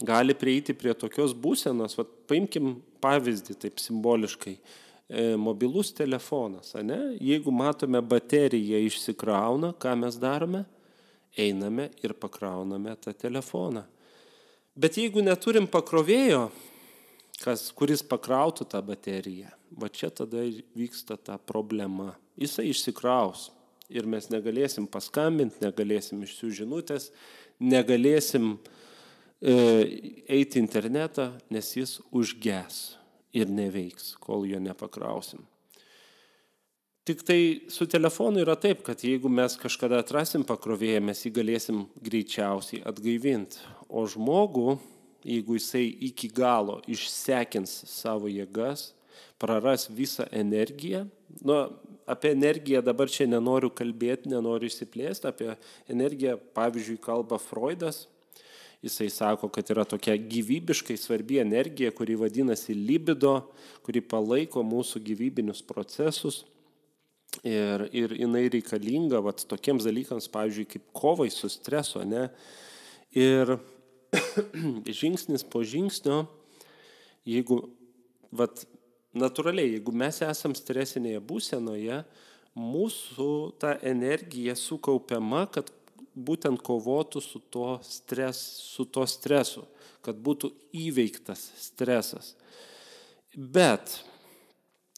gali 0.03 0.35
prieiti 0.35 0.75
prie 0.77 0.93
tokios 0.99 1.33
būsenos, 1.33 1.95
va, 1.99 2.05
paimkim 2.29 2.81
pavyzdį 3.05 3.57
taip 3.63 3.81
simboliškai, 3.83 4.59
mobilus 5.37 5.91
telefonas, 5.93 6.73
ne? 6.81 6.97
jeigu 7.21 7.53
matome 7.53 8.01
bateriją 8.01 8.79
išsikrauna, 8.87 9.75
ką 9.77 9.93
mes 10.01 10.17
darome? 10.21 10.65
einame 11.37 11.91
ir 12.03 12.15
pakrauname 12.15 12.95
tą 12.97 13.13
telefoną. 13.15 13.85
Bet 14.75 14.99
jeigu 14.99 15.23
neturim 15.23 15.67
pakrovėjo, 15.71 16.49
kas, 17.43 17.69
kuris 17.75 18.03
pakrautų 18.07 18.67
tą 18.71 18.81
bateriją, 18.87 19.51
va 19.79 19.91
čia 19.91 20.11
tada 20.11 20.43
vyksta 20.75 21.19
ta 21.19 21.39
problema. 21.39 22.15
Jisai 22.39 22.69
išsikraus 22.71 23.51
ir 23.91 24.07
mes 24.11 24.31
negalėsim 24.33 24.89
paskambinti, 24.91 25.63
negalėsim 25.63 26.23
išsiųžinutės, 26.27 27.11
negalėsim 27.63 28.57
eiti 29.45 30.59
į 30.59 30.63
internetą, 30.63 31.33
nes 31.53 31.75
jis 31.77 31.99
užges 32.15 32.97
ir 33.35 33.51
neveiks, 33.51 34.15
kol 34.23 34.47
jo 34.49 34.61
nepakrausim. 34.63 35.43
Tik 37.05 37.21
tai 37.29 37.41
su 37.69 37.85
telefonu 37.85 38.41
yra 38.41 38.55
taip, 38.57 38.81
kad 38.87 39.03
jeigu 39.05 39.29
mes 39.29 39.59
kažkada 39.61 39.99
atrasim 40.01 40.45
pakrovėją, 40.49 41.03
mes 41.05 41.21
jį 41.27 41.35
galėsim 41.37 41.83
greičiausiai 42.01 42.81
atgaivinti. 42.89 43.61
O 43.93 44.07
žmogų, 44.09 44.79
jeigu 45.29 45.59
jisai 45.59 45.85
iki 46.09 46.31
galo 46.33 46.79
išsekins 46.89 47.75
savo 47.93 48.31
jėgas, 48.33 48.95
praras 49.37 49.85
visą 49.93 50.25
energiją, 50.33 51.05
nu, 51.45 51.59
apie 52.09 52.33
energiją 52.33 52.81
dabar 52.85 53.13
čia 53.13 53.29
nenoriu 53.29 53.69
kalbėti, 53.69 54.33
nenoriu 54.33 54.73
išsiplėsti, 54.73 55.29
apie 55.29 55.53
energiją, 55.93 56.39
pavyzdžiui, 56.57 57.01
kalba 57.05 57.37
Freudas, 57.43 58.07
jisai 58.85 59.09
sako, 59.11 59.49
kad 59.49 59.71
yra 59.73 59.85
tokia 59.89 60.17
gyvybiškai 60.21 60.97
svarbi 61.01 61.39
energija, 61.41 61.93
kuri 61.95 62.17
vadinasi 62.21 62.77
libido, 62.77 63.39
kuri 63.87 64.03
palaiko 64.05 64.65
mūsų 64.67 65.01
gyvybinius 65.07 65.65
procesus. 65.65 66.43
Ir, 67.43 67.89
ir 67.91 68.13
jinai 68.15 68.45
reikalinga 68.53 69.19
vat, 69.25 69.43
tokiems 69.51 69.89
dalykams, 69.89 70.29
pavyzdžiui, 70.31 70.69
kaip 70.71 70.85
kovai 70.95 71.31
su 71.35 71.51
stresu, 71.51 72.05
ne? 72.07 72.29
Ir 73.17 73.57
žingsnis 75.01 75.43
po 75.51 75.65
žingsnio, 75.67 76.21
jeigu, 77.27 77.59
vat, 78.31 78.63
natūraliai, 79.19 79.73
jeigu 79.79 79.95
mes 79.97 80.21
esam 80.27 80.55
stresinėje 80.55 81.25
būsenoje, 81.27 82.05
mūsų 82.55 83.31
ta 83.59 83.75
energija 83.83 84.55
sukaupiama, 84.59 85.49
kad 85.51 85.73
būtent 86.15 86.63
kovotų 86.63 87.21
su 87.23 87.41
to, 87.51 87.79
stres, 87.83 88.41
su 88.63 88.87
to 88.87 89.05
stresu, 89.11 89.65
kad 90.05 90.17
būtų 90.17 90.53
įveiktas 90.77 91.51
stresas. 91.59 92.35
Bet 93.35 93.99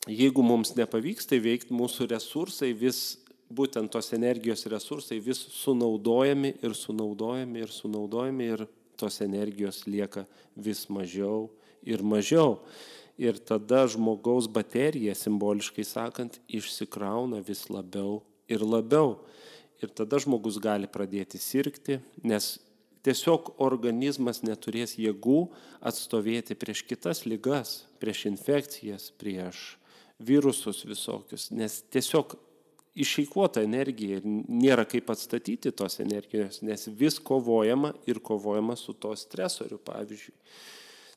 jeigu 0.07 0.45
mums 0.45 0.75
nepavyksta 0.77 1.39
įveikti, 1.39 1.75
mūsų 1.75 2.11
resursai 2.13 2.73
vis, 2.77 3.19
būtent 3.49 3.91
tos 3.93 4.13
energijos 4.17 4.67
resursai 4.71 5.21
vis 5.25 5.41
sunaudojami 5.57 6.57
ir 6.63 6.75
sunaudojami 6.77 7.65
ir 7.65 7.73
sunaudojami 7.73 8.51
ir 8.53 8.67
tos 8.97 9.21
energijos 9.25 9.85
lieka 9.87 10.27
vis 10.57 10.87
mažiau 10.89 11.49
ir 11.87 12.03
mažiau. 12.03 12.61
Ir 13.17 13.39
tada 13.41 13.87
žmogaus 13.89 14.45
baterija, 14.53 15.15
simboliškai 15.17 15.85
sakant, 15.89 16.37
išsikrauna 16.53 17.41
vis 17.41 17.65
labiau 17.73 18.21
ir 18.53 18.61
labiau. 18.61 19.17
Ir 19.85 19.93
tada 19.93 20.21
žmogus 20.23 20.57
gali 20.63 20.89
pradėti 20.89 21.41
sirgti, 21.43 21.99
nes 22.25 22.57
tiesiog 23.07 23.53
organizmas 23.63 24.43
neturės 24.43 24.97
jėgų 24.99 25.47
atstovėti 25.87 26.57
prieš 26.59 26.83
kitas 26.89 27.25
lygas, 27.29 27.85
prieš 28.01 28.25
infekcijas, 28.33 29.11
prieš 29.21 29.77
virusus 30.19 30.83
visokius, 30.89 31.51
nes 31.53 31.83
tiesiog 31.93 32.39
išeikvota 32.97 33.61
energija 33.65 34.19
ir 34.19 34.25
nėra 34.27 34.87
kaip 34.89 35.11
atstatyti 35.13 35.73
tos 35.77 36.01
energijos, 36.01 36.63
nes 36.65 36.89
vis 36.97 37.19
kovojama 37.21 37.93
ir 38.09 38.23
kovojama 38.25 38.77
su 38.81 38.97
to 38.97 39.13
stresoriu, 39.17 39.79
pavyzdžiui. 39.85 40.35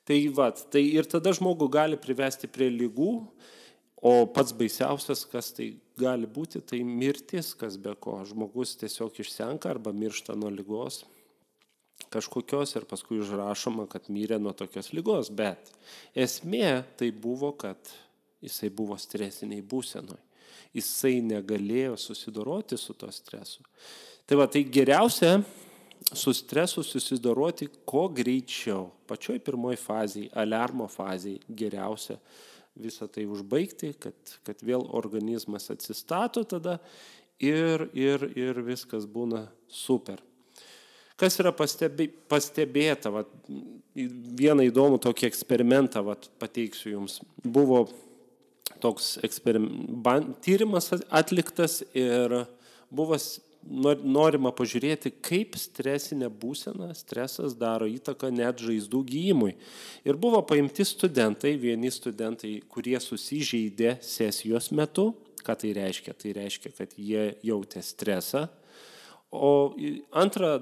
Tai, 0.10 0.18
va, 0.36 0.50
tai 0.52 0.84
ir 0.98 1.08
tada 1.08 1.32
žmogų 1.38 1.70
gali 1.72 2.00
privesti 2.02 2.50
prie 2.52 2.68
lygų, 2.74 3.14
o 4.02 4.26
pats 4.32 4.56
baisiausias, 4.56 5.26
kas 5.28 5.52
tai 5.56 5.74
gali 6.00 6.28
būti, 6.30 6.62
tai 6.64 6.82
mirtis, 6.88 7.54
kas 7.58 7.78
be 7.78 7.94
ko. 8.00 8.20
Žmogus 8.28 8.78
tiesiog 8.80 9.20
išsenka 9.20 9.72
arba 9.72 9.94
miršta 9.96 10.38
nuo 10.40 10.52
lygos 10.54 11.04
kažkokios 12.10 12.72
ir 12.80 12.86
paskui 12.90 13.20
užrašoma, 13.22 13.84
kad 13.92 14.08
mirė 14.10 14.40
nuo 14.42 14.54
tokios 14.58 14.94
lygos. 14.96 15.28
Bet 15.30 15.68
esmė 16.18 16.80
tai 16.98 17.12
buvo, 17.12 17.52
kad 17.60 17.78
Jisai 18.40 18.70
buvo 18.72 18.96
stresiniai 18.96 19.64
būsenoj. 19.68 20.20
Jisai 20.76 21.18
negalėjo 21.26 21.98
susidoroti 22.00 22.78
su 22.80 22.94
to 22.96 23.10
stresu. 23.12 23.66
Tai 24.30 24.38
va, 24.40 24.46
tai 24.48 24.62
geriausia 24.64 25.40
su 26.16 26.32
stresu 26.34 26.84
susidoroti 26.86 27.68
kuo 27.90 28.06
greičiau. 28.16 28.88
Pačioj 29.10 29.42
pirmoji 29.44 29.82
fazėje, 29.82 30.32
alarmo 30.40 30.88
fazėje 30.88 31.42
geriausia 31.50 32.20
visą 32.80 33.08
tai 33.12 33.26
užbaigti, 33.30 33.94
kad, 34.00 34.36
kad 34.48 34.62
vėl 34.66 34.86
organizmas 34.96 35.70
atsistato 35.74 36.44
tada 36.48 36.78
ir, 37.40 37.88
ir, 37.94 38.26
ir 38.38 38.62
viskas 38.66 39.08
būna 39.10 39.48
super. 39.72 40.22
Kas 41.20 41.36
yra 41.42 41.52
pastebė, 41.52 42.08
pastebėta, 42.32 43.12
vat, 43.12 43.32
vieną 44.40 44.70
įdomų 44.70 45.02
tokį 45.04 45.28
eksperimentą 45.28 46.04
vat, 46.08 46.30
pateiksiu 46.40 46.94
jums. 46.94 47.18
Buvo 47.44 47.84
toks 48.80 49.18
tyrimas 50.46 50.94
atliktas 51.10 51.82
ir 51.92 52.38
buvo 52.90 53.20
norima 53.64 54.52
pažiūrėti, 54.56 55.12
kaip 55.24 55.58
stresinė 55.60 56.30
būsena, 56.32 56.94
stresas 56.98 57.56
daro 57.60 57.88
įtaką 57.90 58.32
net 58.34 58.62
žaizdų 58.64 59.04
gyjimui. 59.10 59.56
Ir 60.08 60.20
buvo 60.20 60.42
paimti 60.48 60.86
studentai, 60.88 61.56
vieni 61.60 61.92
studentai, 61.92 62.60
kurie 62.72 62.98
susižeidė 63.04 63.98
sesijos 64.06 64.72
metu. 64.72 65.12
Ką 65.44 65.56
tai 65.60 65.74
reiškia? 65.78 66.16
Tai 66.20 66.34
reiškia, 66.36 66.74
kad 66.78 66.96
jie 66.98 67.34
jautė 67.46 67.84
stresą. 67.86 68.48
O 69.32 69.76
antra 70.18 70.58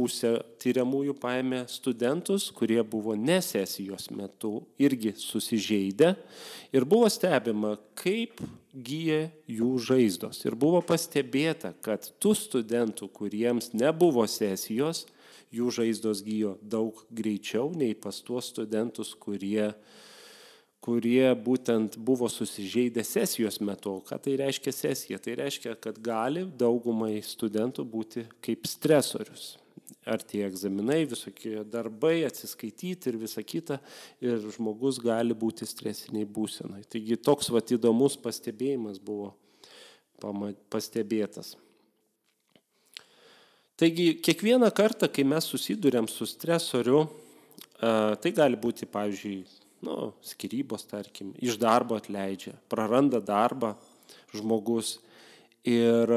pusė 0.00 0.38
tyriamųjų 0.60 1.14
paėmė 1.20 1.64
studentus, 1.68 2.48
kurie 2.56 2.80
buvo 2.86 3.12
ne 3.18 3.40
sesijos 3.44 4.08
metu 4.14 4.62
irgi 4.80 5.12
susižeidę 5.20 6.14
ir 6.72 6.86
buvo 6.88 7.10
stebima, 7.12 7.74
kaip 7.98 8.40
gyja 8.72 9.28
jų 9.50 9.74
žaizdos. 9.84 10.40
Ir 10.46 10.56
buvo 10.56 10.80
pastebėta, 10.86 11.74
kad 11.84 12.08
tų 12.22 12.34
studentų, 12.38 13.10
kuriems 13.12 13.74
nebuvo 13.76 14.24
sesijos, 14.30 15.04
jų 15.52 15.72
žaizdos 15.80 16.24
gyjo 16.24 16.56
daug 16.62 17.04
greičiau 17.10 17.72
nei 17.76 17.92
pas 17.98 18.22
tuos 18.24 18.52
studentus, 18.54 19.12
kurie 19.18 19.72
kurie 20.80 21.34
būtent 21.36 21.98
buvo 22.00 22.24
susižeidę 22.32 23.02
sesijos 23.04 23.58
metu. 23.60 23.98
Ką 24.08 24.16
tai 24.16 24.38
reiškia 24.40 24.72
sesija? 24.72 25.20
Tai 25.20 25.34
reiškia, 25.42 25.74
kad 25.76 26.00
gali 26.00 26.46
daugumai 26.48 27.18
studentų 27.20 27.84
būti 27.84 28.24
kaip 28.40 28.64
stresorius 28.64 29.58
ar 30.08 30.22
tie 30.24 30.44
egzaminai, 30.46 31.04
visokie 31.08 31.60
darbai, 31.68 32.22
atsiskaityti 32.24 33.10
ir 33.12 33.18
visa 33.20 33.42
kita, 33.44 33.80
ir 34.24 34.40
žmogus 34.54 35.00
gali 35.02 35.36
būti 35.36 35.68
stresiniai 35.68 36.28
būsenai. 36.28 36.84
Taigi 36.88 37.18
toks 37.20 37.50
vat 37.52 37.72
įdomus 37.76 38.16
pastebėjimas 38.20 39.00
buvo 39.02 39.34
pastebėtas. 40.72 41.54
Taigi 43.80 44.12
kiekvieną 44.20 44.68
kartą, 44.76 45.08
kai 45.08 45.24
mes 45.24 45.46
susidurėm 45.48 46.08
su 46.08 46.26
stresoriu, 46.28 47.06
tai 47.80 48.32
gali 48.36 48.58
būti, 48.60 48.88
pavyzdžiui, 48.92 49.38
nu, 49.88 50.10
skirybos, 50.24 50.84
tarkim, 50.88 51.32
iš 51.40 51.56
darbo 51.60 51.96
atleidžia, 51.96 52.52
praranda 52.68 53.22
darbą 53.24 53.72
žmogus 54.36 54.98
ir 55.64 56.12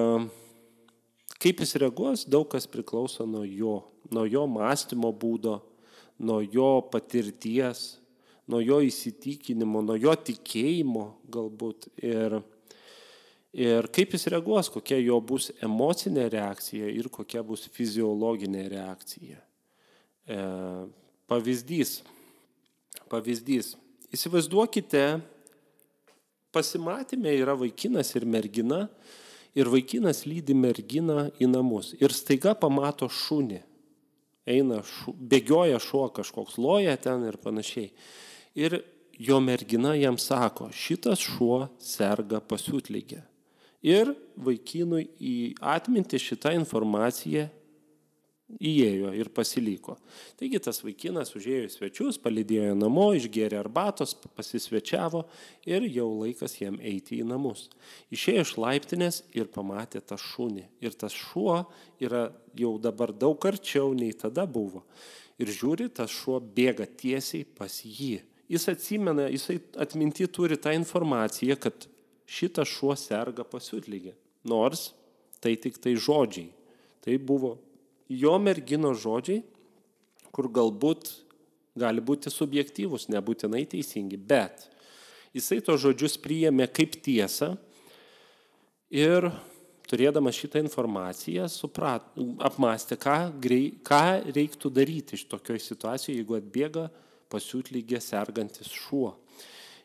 Kaip 1.44 1.60
jis 1.60 1.76
reaguos, 1.82 2.24
daug 2.24 2.48
kas 2.48 2.64
priklauso 2.72 3.26
nuo 3.28 3.44
jo, 3.44 3.82
nuo 4.16 4.24
jo 4.32 4.46
mąstymo 4.48 5.10
būdo, 5.12 5.58
nuo 6.24 6.40
jo 6.40 6.70
patirties, 6.88 7.98
nuo 8.48 8.62
jo 8.64 8.80
įsitikinimo, 8.84 9.82
nuo 9.84 9.98
jo 10.00 10.14
tikėjimo 10.16 11.06
galbūt. 11.34 11.90
Ir, 12.00 12.38
ir 13.52 13.90
kaip 13.92 14.16
jis 14.16 14.30
reaguos, 14.32 14.72
kokia 14.72 15.02
jo 15.04 15.20
bus 15.20 15.50
emocinė 15.64 16.30
reakcija 16.32 16.88
ir 16.96 17.12
kokia 17.12 17.44
bus 17.44 17.68
fiziologinė 17.76 18.64
reakcija. 18.78 19.44
E, 20.24 20.40
pavyzdys. 21.28 21.98
Pavyzdys. 23.12 23.74
Įsivaizduokite, 24.16 25.04
pasimatymė 26.54 27.36
yra 27.42 27.58
vaikinas 27.58 28.14
ir 28.16 28.28
mergina, 28.30 28.86
ir 29.56 29.70
vaikinas 29.70 30.24
lydi 30.28 30.56
merginą 30.58 31.30
į 31.42 31.50
namus 31.52 31.94
ir 32.00 32.14
staiga 32.16 32.56
pamato 32.58 33.10
šunį. 33.10 33.62
Eina, 34.50 34.82
šu, 34.84 35.14
bėgioja 35.16 35.80
šuo 35.80 36.10
kažkoks, 36.12 36.58
loja 36.60 36.98
ten 37.00 37.24
ir 37.30 37.38
panašiai. 37.40 37.94
Ir 38.60 38.82
jo 39.16 39.40
mergina 39.40 39.94
jam 39.96 40.18
sako, 40.20 40.68
šitas 40.76 41.22
šuo 41.24 41.70
serga 41.80 42.42
pasiutlygė. 42.44 43.22
Ir 43.84 44.14
vaikinui 44.40 45.06
į 45.20 45.36
atmintį 45.60 46.20
šitą 46.20 46.54
informaciją 46.58 47.48
įėjo 48.62 49.14
ir 49.18 49.30
pasiliko. 49.34 49.96
Taigi 50.40 50.60
tas 50.64 50.82
vaikinas 50.84 51.34
užėjo 51.38 51.68
į 51.68 51.72
svečius, 51.74 52.20
palidėjo 52.22 52.76
namo, 52.78 53.10
išgėrė 53.18 53.60
arbatos, 53.62 54.16
pasisvečiavo 54.38 55.24
ir 55.70 55.88
jau 55.88 56.10
laikas 56.22 56.58
jam 56.60 56.80
eiti 56.82 57.22
į 57.22 57.28
namus. 57.30 57.68
Išėjo 58.14 58.46
iš 58.46 58.54
laiptinės 58.62 59.22
ir 59.38 59.50
pamatė 59.54 60.04
tą 60.06 60.20
šunį. 60.20 60.68
Ir 60.84 60.98
tas 60.98 61.16
šuo 61.16 61.64
yra 62.04 62.28
jau 62.58 62.76
dabar 62.82 63.14
daug 63.16 63.50
arčiau 63.50 63.94
nei 63.98 64.14
tada 64.18 64.46
buvo. 64.46 64.84
Ir 65.42 65.50
žiūri, 65.50 65.90
tas 65.90 66.14
šuo 66.14 66.38
bėga 66.40 66.86
tiesiai 66.86 67.48
pas 67.58 67.82
jį. 67.84 68.22
Jis 68.52 68.68
atsimena, 68.70 69.30
jisai 69.34 69.58
atminti 69.82 70.28
turi 70.30 70.60
tą 70.62 70.76
informaciją, 70.76 71.58
kad 71.58 71.88
šitas 72.30 72.70
šuo 72.70 72.94
serga 73.00 73.46
pasiutlygė. 73.48 74.14
Nors 74.48 74.92
tai 75.44 75.56
tik 75.60 75.80
tai 75.82 75.96
žodžiai. 76.00 76.52
Tai 77.04 77.18
buvo 77.20 77.58
jo 78.20 78.38
mergino 78.42 78.94
žodžiai, 78.98 79.44
kur 80.34 80.50
galbūt 80.50 81.12
gali 81.78 82.02
būti 82.06 82.32
subjektyvus, 82.34 83.10
nebūtinai 83.14 83.64
teisingi, 83.70 84.18
bet 84.18 84.68
jisai 85.34 85.62
to 85.66 85.78
žodžius 85.82 86.20
priėmė 86.22 86.68
kaip 86.74 87.00
tiesą 87.06 87.54
ir 88.94 89.32
turėdamas 89.90 90.38
šitą 90.38 90.62
informaciją 90.64 91.48
suprat, 91.52 92.06
apmastė, 92.42 92.98
ką, 93.02 93.18
grei, 93.42 93.74
ką 93.86 94.06
reiktų 94.34 94.72
daryti 94.74 95.18
iš 95.18 95.28
tokioj 95.32 95.62
situacijoje, 95.62 96.22
jeigu 96.22 96.38
atbėga 96.40 96.88
pasiūtlygė 97.34 98.02
sergantis 98.02 98.72
šuo. 98.74 99.16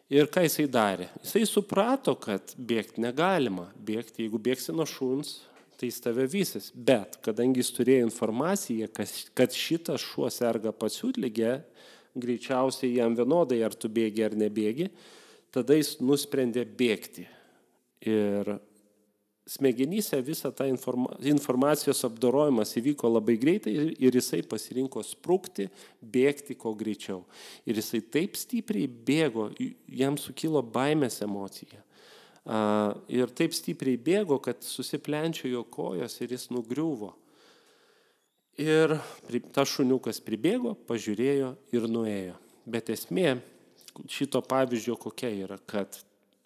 Ir 0.09 0.31
ką 0.33 0.47
jisai 0.47 0.65
darė? 0.73 1.11
Jisai 1.21 1.45
suprato, 1.45 2.15
kad 2.17 2.55
bėgti 2.57 3.03
negalima. 3.05 3.67
Bėgti, 3.77 4.25
jeigu 4.25 4.41
bėgsi 4.41 4.73
nuo 4.73 4.87
šuns, 4.89 5.35
tai 5.79 5.91
jis 5.93 6.01
tave 6.03 6.27
vysis. 6.31 6.71
Bet 6.75 7.21
kadangi 7.23 7.63
jis 7.63 7.71
turėjo 7.77 8.07
informaciją, 8.09 8.91
kad 9.39 9.55
šitas 9.55 10.03
šuo 10.03 10.31
serga 10.35 10.73
pasiūtlygė, 10.75 11.53
greičiausiai 12.19 12.97
jam 12.99 13.15
vienodai, 13.19 13.61
ar 13.63 13.77
tu 13.79 13.91
bėgi 13.93 14.25
ar 14.27 14.35
nebėgi, 14.39 14.89
tada 15.55 15.77
jis 15.79 15.97
nusprendė 16.03 16.65
bėgti. 16.67 17.29
Ir 18.09 18.59
smegenyse 19.49 20.19
visą 20.23 20.51
tą 20.53 20.67
informa 20.69 21.17
informacijos 21.25 22.05
apdorojimas 22.07 22.75
įvyko 22.79 23.09
labai 23.15 23.39
greitai 23.41 23.75
ir 23.97 24.19
jisai 24.19 24.43
pasirinko 24.47 25.03
sprūkti, 25.07 25.69
bėgti 26.03 26.57
kuo 26.59 26.75
greičiau. 26.79 27.23
Ir 27.67 27.81
jisai 27.81 28.03
taip 28.03 28.37
stipriai 28.37 28.89
bėgo, 28.89 29.49
jam 29.89 30.19
sukilo 30.21 30.63
baimės 30.63 31.23
emocija. 31.25 31.81
Ir 32.49 33.33
taip 33.37 33.53
stipriai 33.53 33.99
bėgo, 34.01 34.39
kad 34.41 34.63
susiplenčiojo 34.65 35.67
kojos 35.69 36.15
ir 36.25 36.33
jis 36.33 36.49
nugriuvo. 36.49 37.13
Ir 38.59 38.97
tas 39.55 39.71
šuniukas 39.71 40.23
pribėgo, 40.25 40.73
pažiūrėjo 40.89 41.53
ir 41.77 41.89
nuėjo. 41.93 42.39
Bet 42.69 42.89
esmė 42.91 43.37
šito 44.11 44.41
pavyzdžio 44.45 44.97
kokia 45.01 45.31
yra, 45.45 45.59
kad 45.69 46.01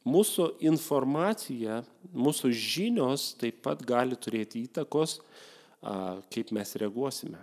mūsų 0.09 0.49
informacija, 0.67 1.81
mūsų 2.13 2.51
žinios 2.51 3.31
taip 3.41 3.63
pat 3.65 3.83
gali 3.87 4.19
turėti 4.19 4.67
įtakos, 4.67 5.21
kaip 6.35 6.53
mes 6.55 6.77
reaguosime, 6.83 7.41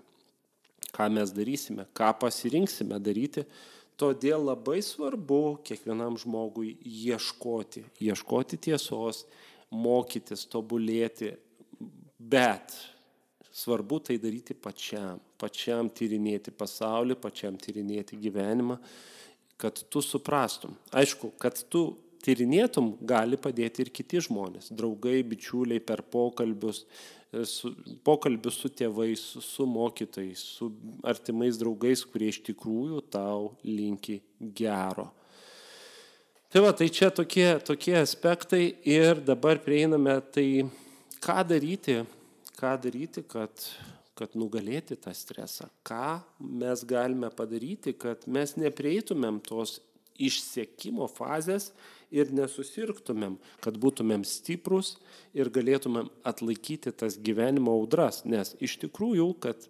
ką 0.95 1.09
mes 1.15 1.31
darysime, 1.35 1.87
ką 1.95 2.11
pasirinksime 2.21 2.99
daryti 3.03 3.45
Todėl 3.99 4.45
labai 4.47 4.79
svarbu 4.85 5.59
kiekvienam 5.67 6.15
žmogui 6.19 6.77
ieškoti, 6.87 7.83
ieškoti 7.99 8.59
tiesos, 8.69 9.25
mokytis, 9.75 10.45
tobulėti, 10.47 11.33
bet 12.19 12.77
svarbu 13.51 13.99
tai 14.07 14.15
daryti 14.21 14.55
pačiam, 14.55 15.19
pačiam 15.39 15.89
tyrinėti 15.91 16.53
pasaulį, 16.55 17.17
pačiam 17.19 17.57
tyrinėti 17.59 18.19
gyvenimą, 18.23 18.79
kad 19.59 19.83
tu 19.91 20.01
suprastum. 20.05 20.77
Aišku, 20.95 21.33
kad 21.41 21.59
tu 21.67 21.89
tyrinėtum, 22.23 22.93
gali 23.05 23.39
padėti 23.39 23.85
ir 23.85 23.93
kiti 23.95 24.21
žmonės, 24.25 24.71
draugai, 24.75 25.21
bičiuliai 25.27 25.81
per 25.83 26.03
pokalbius, 26.03 26.83
su, 27.47 27.71
pokalbius 28.05 28.59
su 28.63 28.71
tėvais, 28.73 29.23
su, 29.35 29.43
su 29.45 29.67
mokytais, 29.69 30.43
su 30.57 30.71
artimais 31.07 31.59
draugais, 31.61 32.03
kurie 32.07 32.31
iš 32.33 32.41
tikrųjų 32.49 33.03
tau 33.13 33.53
linki 33.63 34.19
gero. 34.39 35.09
Tai 36.49 36.63
va, 36.65 36.71
tai 36.73 36.87
čia 36.89 37.11
tokie, 37.13 37.45
tokie 37.61 37.93
aspektai 37.99 38.63
ir 38.89 39.19
dabar 39.21 39.59
prieiname, 39.61 40.15
tai 40.33 40.65
ką 41.21 41.43
daryti, 41.45 41.99
ką 42.57 42.71
daryti, 42.81 43.21
kad, 43.29 43.67
kad 44.17 44.33
nugalėti 44.33 44.97
tą 44.97 45.13
stresą, 45.13 45.69
ką 45.85 46.17
mes 46.41 46.81
galime 46.89 47.29
padaryti, 47.29 47.93
kad 47.93 48.25
mes 48.25 48.55
neprieitumėm 48.57 49.37
tos 49.45 49.77
išsiekimo 50.19 51.07
fazės 51.11 51.71
ir 52.11 52.31
nesusirgtumėm, 52.33 53.37
kad 53.63 53.77
būtumėm 53.81 54.25
stiprus 54.27 54.97
ir 55.37 55.51
galėtumėm 55.53 56.09
atlaikyti 56.27 56.93
tas 56.95 57.17
gyvenimo 57.21 57.75
audras. 57.77 58.23
Nes 58.25 58.55
iš 58.59 58.79
tikrųjų, 58.83 59.29
kad 59.43 59.69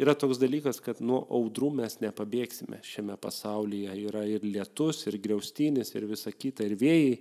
yra 0.00 0.14
toks 0.18 0.40
dalykas, 0.40 0.80
kad 0.84 1.02
nuo 1.04 1.22
audrų 1.28 1.72
mes 1.82 1.98
nepabėgsime. 2.04 2.82
Šiame 2.86 3.16
pasaulyje 3.20 3.96
yra 4.06 4.24
ir 4.28 4.46
lietus, 4.46 5.06
ir 5.08 5.18
griaustinis, 5.22 5.94
ir 5.96 6.08
visa 6.10 6.32
kita, 6.32 6.66
ir 6.68 6.78
vėjai. 6.80 7.20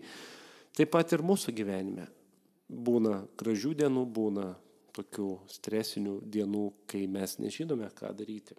Taip 0.78 0.94
pat 0.96 1.16
ir 1.16 1.26
mūsų 1.26 1.56
gyvenime. 1.56 2.08
Būna 2.70 3.24
gražių 3.40 3.74
dienų, 3.80 4.06
būna 4.14 4.52
tokių 4.96 5.30
stresinių 5.50 6.20
dienų, 6.30 6.66
kai 6.90 7.08
mes 7.10 7.40
nežinome, 7.42 7.90
ką 7.98 8.12
daryti. 8.16 8.58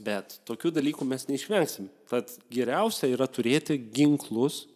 Bet 0.00 0.38
tokių 0.48 0.72
dalykų 0.72 1.06
mes 1.08 1.26
neišvengsim. 1.28 1.88
Tad 2.10 2.30
geriausia 2.52 3.10
yra 3.12 3.26
turėti 3.28 3.76
ginklus, 3.76 4.66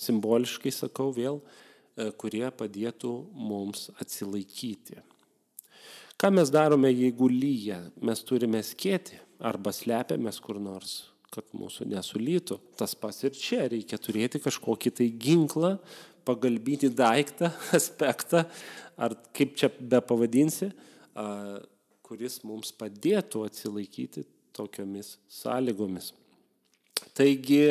simboliškai 0.00 0.72
sakau 0.74 1.12
vėl, 1.14 1.38
e, 1.38 2.10
kurie 2.18 2.46
padėtų 2.50 3.12
mums 3.32 3.90
atsilaikyti. 4.02 4.98
Ką 6.16 6.32
mes 6.32 6.50
darome, 6.50 6.90
jeigu 6.90 7.28
lyja? 7.28 7.78
Mes 8.00 8.22
turime 8.24 8.62
skėti 8.64 9.20
arba 9.38 9.72
slepiamės 9.72 10.40
kur 10.40 10.58
nors, 10.60 11.12
kad 11.30 11.44
mūsų 11.52 11.86
nesulytų. 11.92 12.58
Tas 12.80 12.96
pas 12.98 13.16
ir 13.24 13.36
čia 13.36 13.66
reikia 13.68 14.00
turėti 14.00 14.40
kažkokį 14.42 14.94
tai 14.98 15.10
ginklą, 15.12 15.76
pagalbinį 16.26 16.90
daiktą, 16.96 17.52
aspektą, 17.78 18.46
ar 18.98 19.14
kaip 19.36 19.54
čia 19.60 19.70
be 19.78 20.00
pavadinsi, 20.02 20.72
kuris 22.06 22.40
mums 22.46 22.72
padėtų 22.76 23.44
atsilaikyti 23.46 24.24
tokiomis 24.56 25.16
sąlygomis. 25.28 26.12
Taigi, 27.16 27.62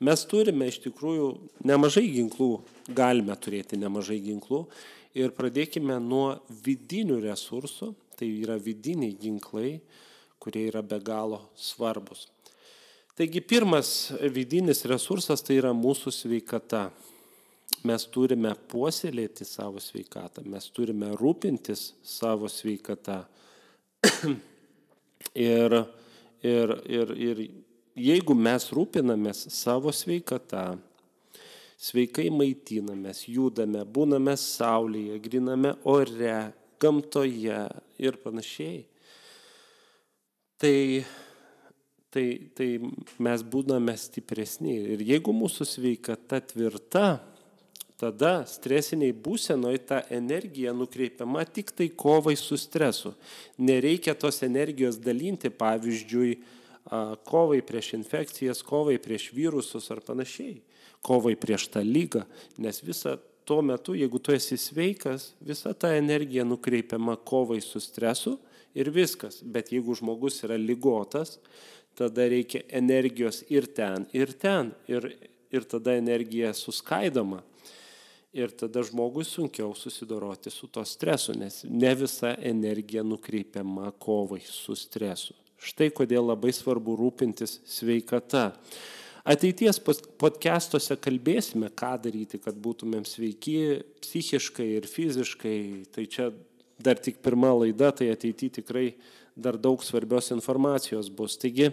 mes 0.00 0.24
turime 0.30 0.68
iš 0.70 0.80
tikrųjų 0.86 1.28
nemažai 1.66 2.06
ginklų, 2.10 2.50
galime 2.94 3.36
turėti 3.38 3.78
nemažai 3.80 4.18
ginklų 4.24 4.64
ir 5.18 5.32
pradėkime 5.34 5.98
nuo 6.02 6.40
vidinių 6.64 7.20
resursų, 7.24 7.94
tai 8.18 8.28
yra 8.42 8.58
vidiniai 8.60 9.16
ginklai, 9.18 9.78
kurie 10.40 10.66
yra 10.68 10.82
be 10.82 11.00
galo 11.02 11.40
svarbus. 11.56 12.28
Taigi 13.16 13.42
pirmas 13.44 14.12
vidinis 14.32 14.84
resursas 14.88 15.42
tai 15.44 15.58
yra 15.60 15.74
mūsų 15.76 16.12
sveikata. 16.14 16.86
Mes 17.86 18.04
turime 18.12 18.50
puoselėti 18.68 19.46
savo 19.48 19.80
sveikatą, 19.80 20.42
mes 20.44 20.66
turime 20.74 21.12
rūpintis 21.16 21.94
savo 22.04 22.48
sveikatą. 22.50 23.22
Ir, 25.36 25.76
ir, 26.42 26.72
ir, 26.90 27.12
ir 27.14 27.42
jeigu 27.94 28.34
mes 28.34 28.66
rūpinamės 28.74 29.46
savo 29.54 29.92
sveikata, 29.94 30.74
sveikai 31.80 32.28
maitinamės, 32.34 33.24
judame, 33.30 33.84
būname 33.88 34.34
saulėje, 34.36 35.20
griname 35.24 35.74
ore, 35.88 36.52
gamtoje 36.80 37.62
ir 38.00 38.18
panašiai, 38.20 38.82
tai, 40.60 41.04
tai, 42.12 42.26
tai 42.56 42.68
mes 43.20 43.44
būname 43.44 43.96
stipresni. 44.00 44.76
Ir 44.96 45.04
jeigu 45.08 45.32
mūsų 45.36 45.68
sveikata 45.68 46.42
tvirta, 46.52 47.06
tada 48.00 48.46
stresiniai 48.48 49.12
būsenoj 49.12 49.76
ta 49.88 50.00
energija 50.12 50.72
nukreipiama 50.76 51.44
tik 51.44 51.74
tai 51.76 51.90
kovai 51.92 52.36
su 52.40 52.56
stresu. 52.56 53.12
Nereikia 53.60 54.14
tos 54.16 54.40
energijos 54.46 54.96
dalinti, 55.04 55.52
pavyzdžiui, 55.52 56.38
kovai 57.28 57.60
prieš 57.66 57.94
infekcijas, 57.98 58.62
kovai 58.66 58.96
prieš 59.02 59.30
virusus 59.36 59.90
ar 59.92 60.00
panašiai, 60.04 60.62
kovai 61.04 61.36
prieš 61.36 61.68
tą 61.74 61.84
lygą, 61.84 62.24
nes 62.58 62.80
visa 62.82 63.18
tuo 63.44 63.60
metu, 63.62 63.94
jeigu 63.98 64.18
tu 64.18 64.32
esi 64.32 64.56
sveikas, 64.56 65.32
visa 65.40 65.74
ta 65.74 65.92
energija 65.96 66.44
nukreipiama 66.44 67.16
kovai 67.16 67.60
su 67.60 67.80
stresu 67.80 68.38
ir 68.74 68.90
viskas. 68.94 69.40
Bet 69.42 69.72
jeigu 69.74 69.94
žmogus 69.98 70.40
yra 70.46 70.56
lygotas, 70.56 71.38
tada 71.98 72.28
reikia 72.30 72.62
energijos 72.68 73.42
ir 73.50 73.66
ten, 73.74 74.06
ir 74.16 74.32
ten, 74.32 74.72
ir, 74.88 75.10
ir 75.50 75.66
tada 75.68 75.96
energija 75.98 76.54
suskaidoma. 76.54 77.42
Ir 78.30 78.52
tada 78.54 78.84
žmogui 78.86 79.24
sunkiau 79.26 79.72
susidoroti 79.74 80.52
su 80.54 80.68
to 80.70 80.84
stresu, 80.86 81.34
nes 81.34 81.64
ne 81.66 81.90
visa 81.98 82.36
energija 82.38 83.02
nukreipiama 83.02 83.90
kovai 83.98 84.44
su 84.46 84.76
stresu. 84.78 85.34
Štai 85.60 85.90
kodėl 85.92 86.30
labai 86.30 86.52
svarbu 86.54 86.94
rūpintis 86.96 87.58
sveikata. 87.68 88.52
Ateities 89.26 89.80
podcastuose 89.82 90.94
kalbėsime, 91.02 91.68
ką 91.74 91.96
daryti, 92.06 92.38
kad 92.40 92.56
būtumėm 92.56 93.02
sveiki 93.04 93.82
psichiškai 94.00 94.68
ir 94.78 94.86
fiziškai. 94.88 95.58
Tai 95.92 96.06
čia 96.06 96.30
dar 96.80 97.02
tik 97.02 97.18
pirma 97.24 97.50
laida, 97.52 97.90
tai 97.92 98.08
ateityje 98.14 98.60
tikrai 98.62 98.86
dar 99.36 99.58
daug 99.60 99.82
svarbios 99.84 100.30
informacijos 100.32 101.10
bus. 101.12 101.36
Taigi, 101.40 101.72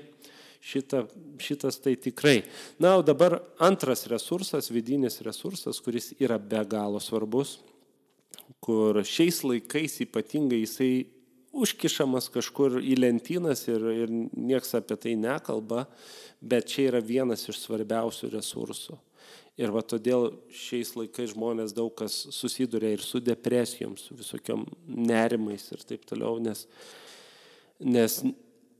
šita, 0.64 1.06
šitas 1.42 1.80
tai 1.84 1.96
tikrai. 2.00 2.42
Na, 2.80 2.98
o 2.98 3.06
dabar 3.06 3.40
antras 3.60 4.06
resursas, 4.12 4.72
vidinis 4.74 5.22
resursas, 5.26 5.82
kuris 5.84 6.14
yra 6.20 6.40
be 6.40 6.64
galo 6.70 7.02
svarbus, 7.04 7.58
kur 8.64 9.02
šiais 9.06 9.44
laikais 9.46 10.02
ypatingai 10.08 10.64
jisai 10.64 10.92
užkišamas 11.58 12.30
kažkur 12.34 12.80
į 12.82 12.98
lentynas 13.00 13.66
ir, 13.70 13.84
ir 14.06 14.12
nieks 14.12 14.76
apie 14.78 14.98
tai 15.00 15.16
nekalba, 15.20 15.86
bet 16.42 16.70
čia 16.72 16.92
yra 16.92 17.02
vienas 17.02 17.48
iš 17.50 17.62
svarbiausių 17.64 18.32
resursų. 18.36 18.98
Ir 19.58 19.72
va 19.74 19.82
todėl 19.82 20.30
šiais 20.54 20.92
laikais 20.94 21.32
žmonės 21.34 21.74
daug 21.74 21.90
kas 21.98 22.14
susiduria 22.36 22.92
ir 22.94 23.02
su 23.02 23.18
depresijom, 23.24 23.96
su 23.98 24.14
visokiom 24.18 24.68
nerimais 24.86 25.66
ir 25.74 25.82
taip 25.82 26.04
toliau, 26.06 26.38
nes, 26.38 26.68
nes 27.82 28.20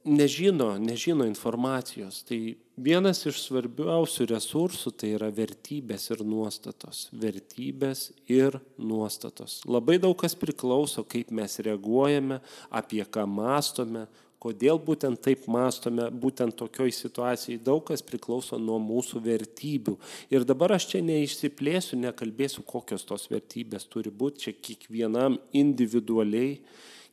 nežino, 0.08 0.72
nežino 0.80 1.26
informacijos. 1.28 2.22
Tai 2.28 2.40
vienas 2.80 3.24
iš 3.28 3.42
svarbiausių 3.44 4.28
resursų 4.32 4.94
tai 4.98 5.14
yra 5.18 5.30
vertybės 5.34 6.10
ir 6.14 6.24
nuostatos. 6.26 7.08
Vertybės 7.12 8.08
ir 8.32 8.60
nuostatos. 8.78 9.60
Labai 9.68 10.00
daug 10.02 10.16
kas 10.20 10.38
priklauso, 10.40 11.04
kaip 11.04 11.34
mes 11.36 11.60
reaguojame, 11.68 12.40
apie 12.72 13.04
ką 13.04 13.28
mastome, 13.30 14.08
kodėl 14.42 14.80
būtent 14.82 15.20
taip 15.26 15.48
mastome, 15.52 16.10
būtent 16.14 16.56
tokioj 16.58 16.94
situacijai. 16.94 17.60
Daug 17.62 17.84
kas 17.88 18.04
priklauso 18.06 18.60
nuo 18.62 18.78
mūsų 18.82 19.22
vertybių. 19.26 19.98
Ir 20.34 20.46
dabar 20.48 20.78
aš 20.78 20.92
čia 20.94 21.02
neišsiplėsiu, 21.06 22.00
nekalbėsiu, 22.02 22.66
kokios 22.68 23.06
tos 23.08 23.28
vertybės 23.32 23.90
turi 23.90 24.14
būti, 24.14 24.48
čia 24.48 24.56
kiekvienam 24.70 25.40
individualiai 25.58 26.60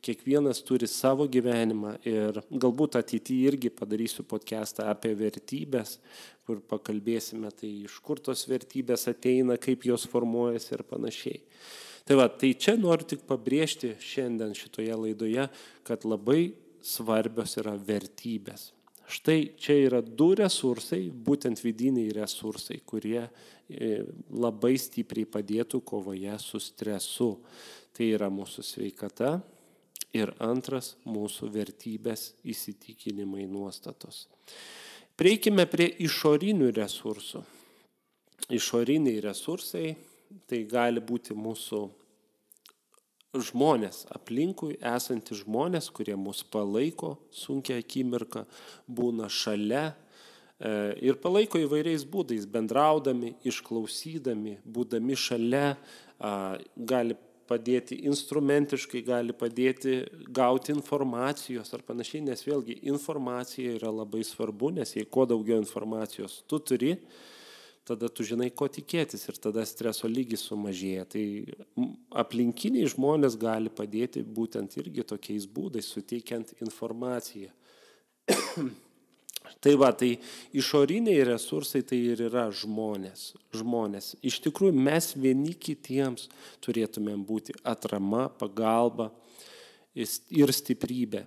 kiekvienas 0.05 0.61
turi 0.65 0.87
savo 0.89 1.25
gyvenimą 1.31 1.95
ir 2.05 2.37
galbūt 2.51 2.99
ateityje 2.99 3.49
irgi 3.49 3.71
padarysiu 3.73 4.25
podcastą 4.29 4.85
apie 4.91 5.15
vertybės, 5.17 5.97
kur 6.45 6.61
pakalbėsime, 6.69 7.49
tai 7.57 7.71
iš 7.87 7.97
kur 8.05 8.21
tos 8.21 8.45
vertybės 8.49 9.07
ateina, 9.09 9.57
kaip 9.61 9.87
jos 9.89 10.05
formuojasi 10.11 10.75
ir 10.77 10.85
panašiai. 10.91 11.41
Tai 12.05 12.19
va, 12.19 12.27
tai 12.29 12.51
čia 12.53 12.75
noriu 12.77 13.07
tik 13.15 13.25
pabrėžti 13.25 13.95
šiandien 13.97 14.53
šitoje 14.53 14.93
laidoje, 14.93 15.47
kad 15.87 16.05
labai 16.05 16.53
svarbios 16.85 17.57
yra 17.57 17.73
vertybės. 17.81 18.69
Štai 19.09 19.39
čia 19.61 19.77
yra 19.87 20.01
du 20.01 20.31
resursai, 20.37 21.07
būtent 21.09 21.61
vidiniai 21.61 22.13
resursai, 22.13 22.79
kurie 22.85 23.21
e, 23.25 23.89
labai 24.33 24.75
stipriai 24.81 25.29
padėtų 25.29 25.81
kovoje 25.85 26.37
su 26.41 26.61
stresu. 26.61 27.31
Tai 27.95 28.07
yra 28.11 28.29
mūsų 28.33 28.65
sveikata 28.65 29.37
ir 30.15 30.31
antras 30.43 30.93
mūsų 31.07 31.51
vertybės 31.53 32.31
įsitikinimai 32.47 33.45
nuostatos. 33.51 34.25
Prieikime 35.19 35.67
prie 35.71 35.87
išorinių 36.05 36.71
resursų. 36.75 37.43
Išoriniai 38.51 39.21
resursai 39.23 39.93
tai 40.49 40.63
gali 40.69 41.01
būti 41.01 41.35
mūsų 41.37 41.85
žmonės, 43.35 44.05
aplinkui 44.15 44.77
esantys 44.79 45.41
žmonės, 45.43 45.89
kurie 45.91 46.15
mus 46.19 46.43
palaiko 46.43 47.15
sunkia 47.35 47.79
akimirka, 47.81 48.45
būna 48.87 49.27
šalia 49.31 49.89
e, 49.91 49.95
ir 51.09 51.19
palaiko 51.23 51.59
įvairiais 51.59 52.05
būdais, 52.07 52.47
bendraudami, 52.47 53.33
išklausydami, 53.43 54.59
būdami 54.63 55.17
šalia, 55.19 55.75
gali 56.75 57.17
padėti 57.49 57.97
instrumentiškai, 58.09 59.01
gali 59.05 59.35
padėti 59.37 59.99
gauti 60.33 60.73
informacijos 60.75 61.71
ar 61.75 61.83
panašiai, 61.87 62.23
nes 62.25 62.43
vėlgi 62.45 62.79
informacija 62.91 63.77
yra 63.77 63.91
labai 63.93 64.23
svarbu, 64.27 64.73
nes 64.79 64.95
jei 64.97 65.05
kuo 65.05 65.27
daugiau 65.29 65.61
informacijos 65.61 66.41
tu 66.49 66.59
turi, 66.59 66.95
tada 67.85 68.09
tu 68.09 68.25
žinai, 68.25 68.49
ko 68.49 68.67
tikėtis 68.67 69.27
ir 69.29 69.37
tada 69.41 69.65
streso 69.69 70.09
lygis 70.09 70.47
sumažėja. 70.49 71.05
Tai 71.13 71.25
aplinkiniai 72.23 72.89
žmonės 72.95 73.37
gali 73.41 73.69
padėti 73.69 74.25
būtent 74.25 74.77
irgi 74.81 75.05
tokiais 75.13 75.45
būdais, 75.45 75.91
suteikiant 75.93 76.55
informaciją. 76.65 77.53
Tai 79.65 79.71
va, 79.81 79.87
tai 79.97 80.11
išoriniai 80.53 81.23
resursai 81.25 81.79
tai 81.89 81.97
ir 82.11 82.19
yra 82.27 82.43
žmonės. 82.53 83.31
Žmonės. 83.57 84.11
Iš 84.21 84.43
tikrųjų, 84.45 84.75
mes 84.77 85.07
vieni 85.17 85.55
kitiems 85.57 86.27
turėtumėm 86.61 87.23
būti 87.25 87.55
atrama, 87.65 88.27
pagalba 88.29 89.09
ir 89.97 90.53
stiprybė. 90.53 91.23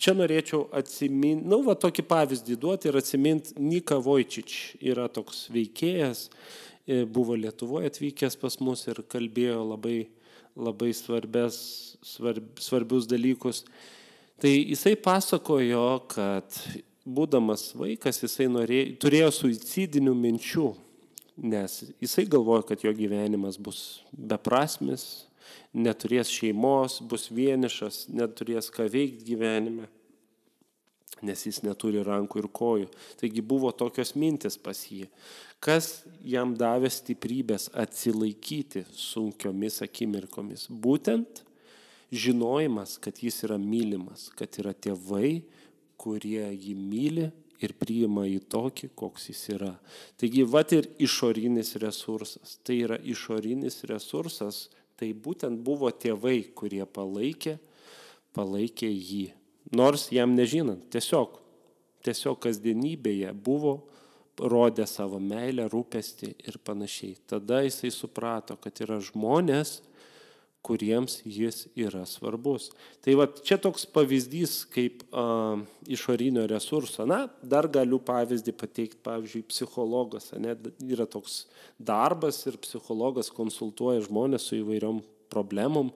Čia 0.00 0.14
norėčiau 0.16 0.62
atsiminti, 0.72 1.44
na, 1.44 1.58
nu, 1.58 1.60
va, 1.66 1.74
tokį 1.76 2.06
pavyzdį 2.08 2.56
duoti 2.56 2.88
ir 2.88 2.96
atsiminti 3.02 3.52
Nika 3.60 4.00
Vojčič. 4.00 4.56
Yra 4.80 5.10
toks 5.12 5.44
veikėjas, 5.52 6.30
e, 6.88 7.02
buvo 7.04 7.36
Lietuvoje 7.36 7.92
atvykęs 7.92 8.40
pas 8.40 8.56
mus 8.64 8.88
ir 8.88 9.04
kalbėjo 9.12 9.60
labai, 9.74 9.98
labai 10.56 10.94
svarbės, 10.96 11.60
svarb, 12.00 12.48
svarbius 12.64 13.12
dalykus. 13.12 13.66
Tai 14.40 14.56
jisai 14.56 14.96
pasakojo, 14.96 15.88
kad 16.16 16.62
būdamas 17.08 17.72
vaikas, 17.78 18.20
jisai 18.24 18.48
norėjo, 18.52 18.98
turėjo 19.02 19.30
suicidinių 19.40 20.14
minčių, 20.18 20.68
nes 21.48 21.80
jisai 22.02 22.26
galvojo, 22.30 22.66
kad 22.68 22.84
jo 22.84 22.92
gyvenimas 22.96 23.58
bus 23.60 24.02
beprasmis, 24.12 25.28
neturės 25.72 26.30
šeimos, 26.32 26.98
bus 27.08 27.28
vienišas, 27.32 28.06
neturės 28.12 28.68
ką 28.74 28.88
veikti 28.92 29.32
gyvenime, 29.32 29.88
nes 31.24 31.44
jis 31.46 31.62
neturi 31.66 32.02
rankų 32.06 32.42
ir 32.42 32.48
kojų. 32.54 32.88
Taigi 33.20 33.42
buvo 33.42 33.72
tokios 33.74 34.14
mintis 34.18 34.58
pas 34.60 34.78
jį, 34.86 35.08
kas 35.64 36.04
jam 36.22 36.54
davė 36.58 36.90
stiprybės 36.92 37.68
atsilaikyti 37.74 38.84
sunkiomis 38.94 39.80
akimirkomis. 39.86 40.68
Būtent 40.70 41.42
žinojimas, 42.14 42.96
kad 43.02 43.18
jis 43.22 43.42
yra 43.48 43.58
mylimas, 43.60 44.28
kad 44.38 44.60
yra 44.60 44.72
tėvai, 44.72 45.40
kurie 45.98 46.46
jį 46.54 46.74
myli 46.78 47.28
ir 47.58 47.74
priima 47.78 48.24
į 48.28 48.38
tokį, 48.50 48.92
koks 48.98 49.28
jis 49.32 49.42
yra. 49.56 49.72
Taigi, 50.20 50.44
vat 50.46 50.72
ir 50.76 50.88
išorinis 51.02 51.74
resursas. 51.82 52.58
Tai 52.62 52.76
yra 52.86 52.98
išorinis 53.02 53.82
resursas, 53.90 54.68
tai 54.98 55.10
būtent 55.14 55.60
buvo 55.66 55.90
tėvai, 55.90 56.40
kurie 56.54 56.84
palaikė, 56.86 57.58
palaikė 58.36 58.90
jį. 58.90 59.26
Nors 59.74 60.08
jam 60.14 60.32
nežinant, 60.38 60.86
tiesiog, 60.92 61.40
tiesiog 62.06 62.38
kasdienybėje 62.46 63.34
buvo 63.34 63.74
rodė 64.38 64.86
savo 64.86 65.18
meilę, 65.18 65.66
rūpestį 65.70 66.30
ir 66.46 66.60
panašiai. 66.64 67.16
Tada 67.26 67.64
jisai 67.66 67.90
suprato, 67.92 68.56
kad 68.56 68.78
yra 68.84 69.00
žmonės, 69.02 69.80
kuriems 70.62 71.20
jis 71.24 71.66
yra 71.78 72.04
svarbus. 72.06 72.68
Tai 73.04 73.14
va 73.20 73.26
čia 73.30 73.58
toks 73.62 73.86
pavyzdys 73.94 74.60
kaip 74.72 75.04
a, 75.12 75.56
išorinio 75.88 76.46
resurso. 76.50 77.06
Na, 77.08 77.26
dar 77.42 77.68
galiu 77.72 78.00
pavyzdį 78.02 78.54
pateikti, 78.58 79.02
pavyzdžiui, 79.06 79.46
psichologas. 79.52 80.32
Ne, 80.40 80.56
yra 80.88 81.06
toks 81.08 81.44
darbas 81.78 82.42
ir 82.50 82.58
psichologas 82.64 83.30
konsultuoja 83.34 84.04
žmonės 84.08 84.50
su 84.50 84.58
įvairiom 84.60 85.02
problemom 85.32 85.92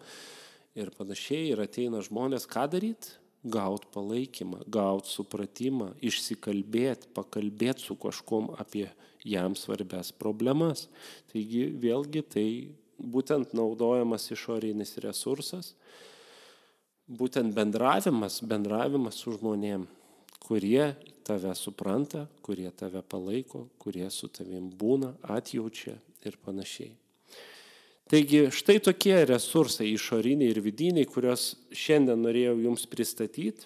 ir 0.78 0.92
panašiai. 0.96 1.50
Ir 1.52 1.64
ateina 1.66 2.04
žmonės, 2.04 2.48
ką 2.50 2.68
daryti? 2.72 3.18
Gauti 3.42 3.88
palaikymą, 3.90 4.60
gauti 4.70 5.10
supratimą, 5.10 5.88
išsikalbėti, 5.98 7.08
pakalbėti 7.10 7.82
su 7.88 7.96
kažkom 7.98 8.52
apie 8.62 8.86
jam 9.26 9.56
svarbias 9.58 10.12
problemas. 10.14 10.86
Taigi 11.32 11.64
vėlgi 11.82 12.22
tai 12.22 12.46
būtent 13.02 13.54
naudojamas 13.56 14.28
išorinis 14.30 14.96
resursas, 15.02 15.74
būtent 17.10 17.54
bendravimas, 17.56 18.40
bendravimas 18.46 19.18
su 19.18 19.34
žmonėm, 19.36 19.86
kurie 20.42 20.94
tave 21.26 21.54
supranta, 21.58 22.26
kurie 22.42 22.70
tave 22.70 23.02
palaiko, 23.02 23.66
kurie 23.78 24.08
su 24.10 24.30
tavim 24.30 24.70
būna, 24.70 25.14
atjaučia 25.22 25.98
ir 26.26 26.38
panašiai. 26.44 26.94
Taigi 28.12 28.50
štai 28.52 28.76
tokie 28.84 29.14
resursai 29.24 29.86
išoriniai 29.94 30.50
ir 30.52 30.58
vidiniai, 30.60 31.08
kuriuos 31.08 31.54
šiandien 31.72 32.20
norėjau 32.20 32.58
jums 32.60 32.84
pristatyti 32.90 33.64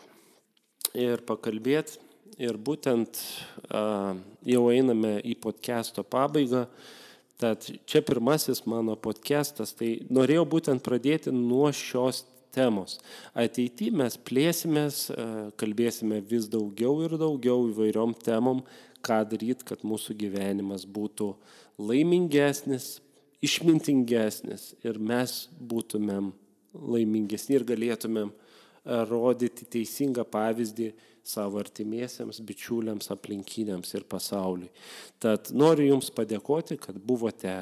ir 0.94 1.24
pakalbėti. 1.26 1.98
Ir 2.36 2.58
būtent 2.60 3.16
a, 3.72 4.12
jau 4.44 4.62
einame 4.68 5.14
į 5.24 5.38
podcast'o 5.40 6.04
pabaigą. 6.04 6.66
Tad 7.36 7.66
čia 7.84 8.00
pirmasis 8.00 8.62
mano 8.64 8.94
podcastas, 8.96 9.74
tai 9.76 9.98
norėjau 10.08 10.46
būtent 10.56 10.80
pradėti 10.84 11.32
nuo 11.34 11.68
šios 11.68 12.22
temos. 12.56 12.96
Ateityje 13.36 13.92
mes 13.92 14.16
plėsimės, 14.16 15.00
e, 15.10 15.26
kalbėsime 15.60 16.22
vis 16.24 16.48
daugiau 16.48 17.02
ir 17.04 17.18
daugiau 17.20 17.68
įvairiom 17.68 18.14
temom, 18.24 18.62
ką 19.04 19.20
daryti, 19.28 19.66
kad 19.68 19.84
mūsų 19.84 20.16
gyvenimas 20.16 20.86
būtų 20.88 21.34
laimingesnis, 21.76 23.02
išmintingesnis 23.44 24.72
ir 24.86 24.96
mes 24.98 25.42
būtumėm 25.60 26.32
laimingesni 26.72 27.58
ir 27.58 27.68
galėtumėm 27.68 28.32
rodyti 29.10 29.66
teisingą 29.76 30.24
pavyzdį 30.30 30.92
savo 31.26 31.60
artimiesiems, 31.60 32.40
bičiuliams, 32.46 33.10
aplinkiniams 33.14 33.94
ir 33.98 34.06
pasauliui. 34.08 34.70
Tad 35.22 35.50
noriu 35.54 35.90
Jums 35.92 36.12
padėkoti, 36.14 36.78
kad 36.82 36.98
buvote 37.02 37.56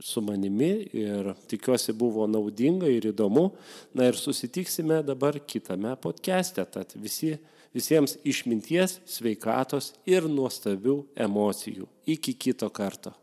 su 0.00 0.20
manimi 0.20 0.88
ir 0.92 1.32
tikiuosi 1.48 1.94
buvo 1.96 2.26
naudinga 2.28 2.88
ir 2.92 3.10
įdomu. 3.12 3.50
Na 3.96 4.10
ir 4.10 4.18
susitiksime 4.18 5.02
dabar 5.06 5.38
kitame 5.40 5.94
podcast'e. 6.00 6.66
Tad 6.68 6.96
visi, 7.00 7.36
visiems 7.76 8.16
išminties, 8.24 9.00
sveikatos 9.08 9.94
ir 10.08 10.28
nuostabių 10.28 10.98
emocijų. 11.28 11.88
Iki 12.16 12.36
kito 12.46 12.70
karto. 12.70 13.14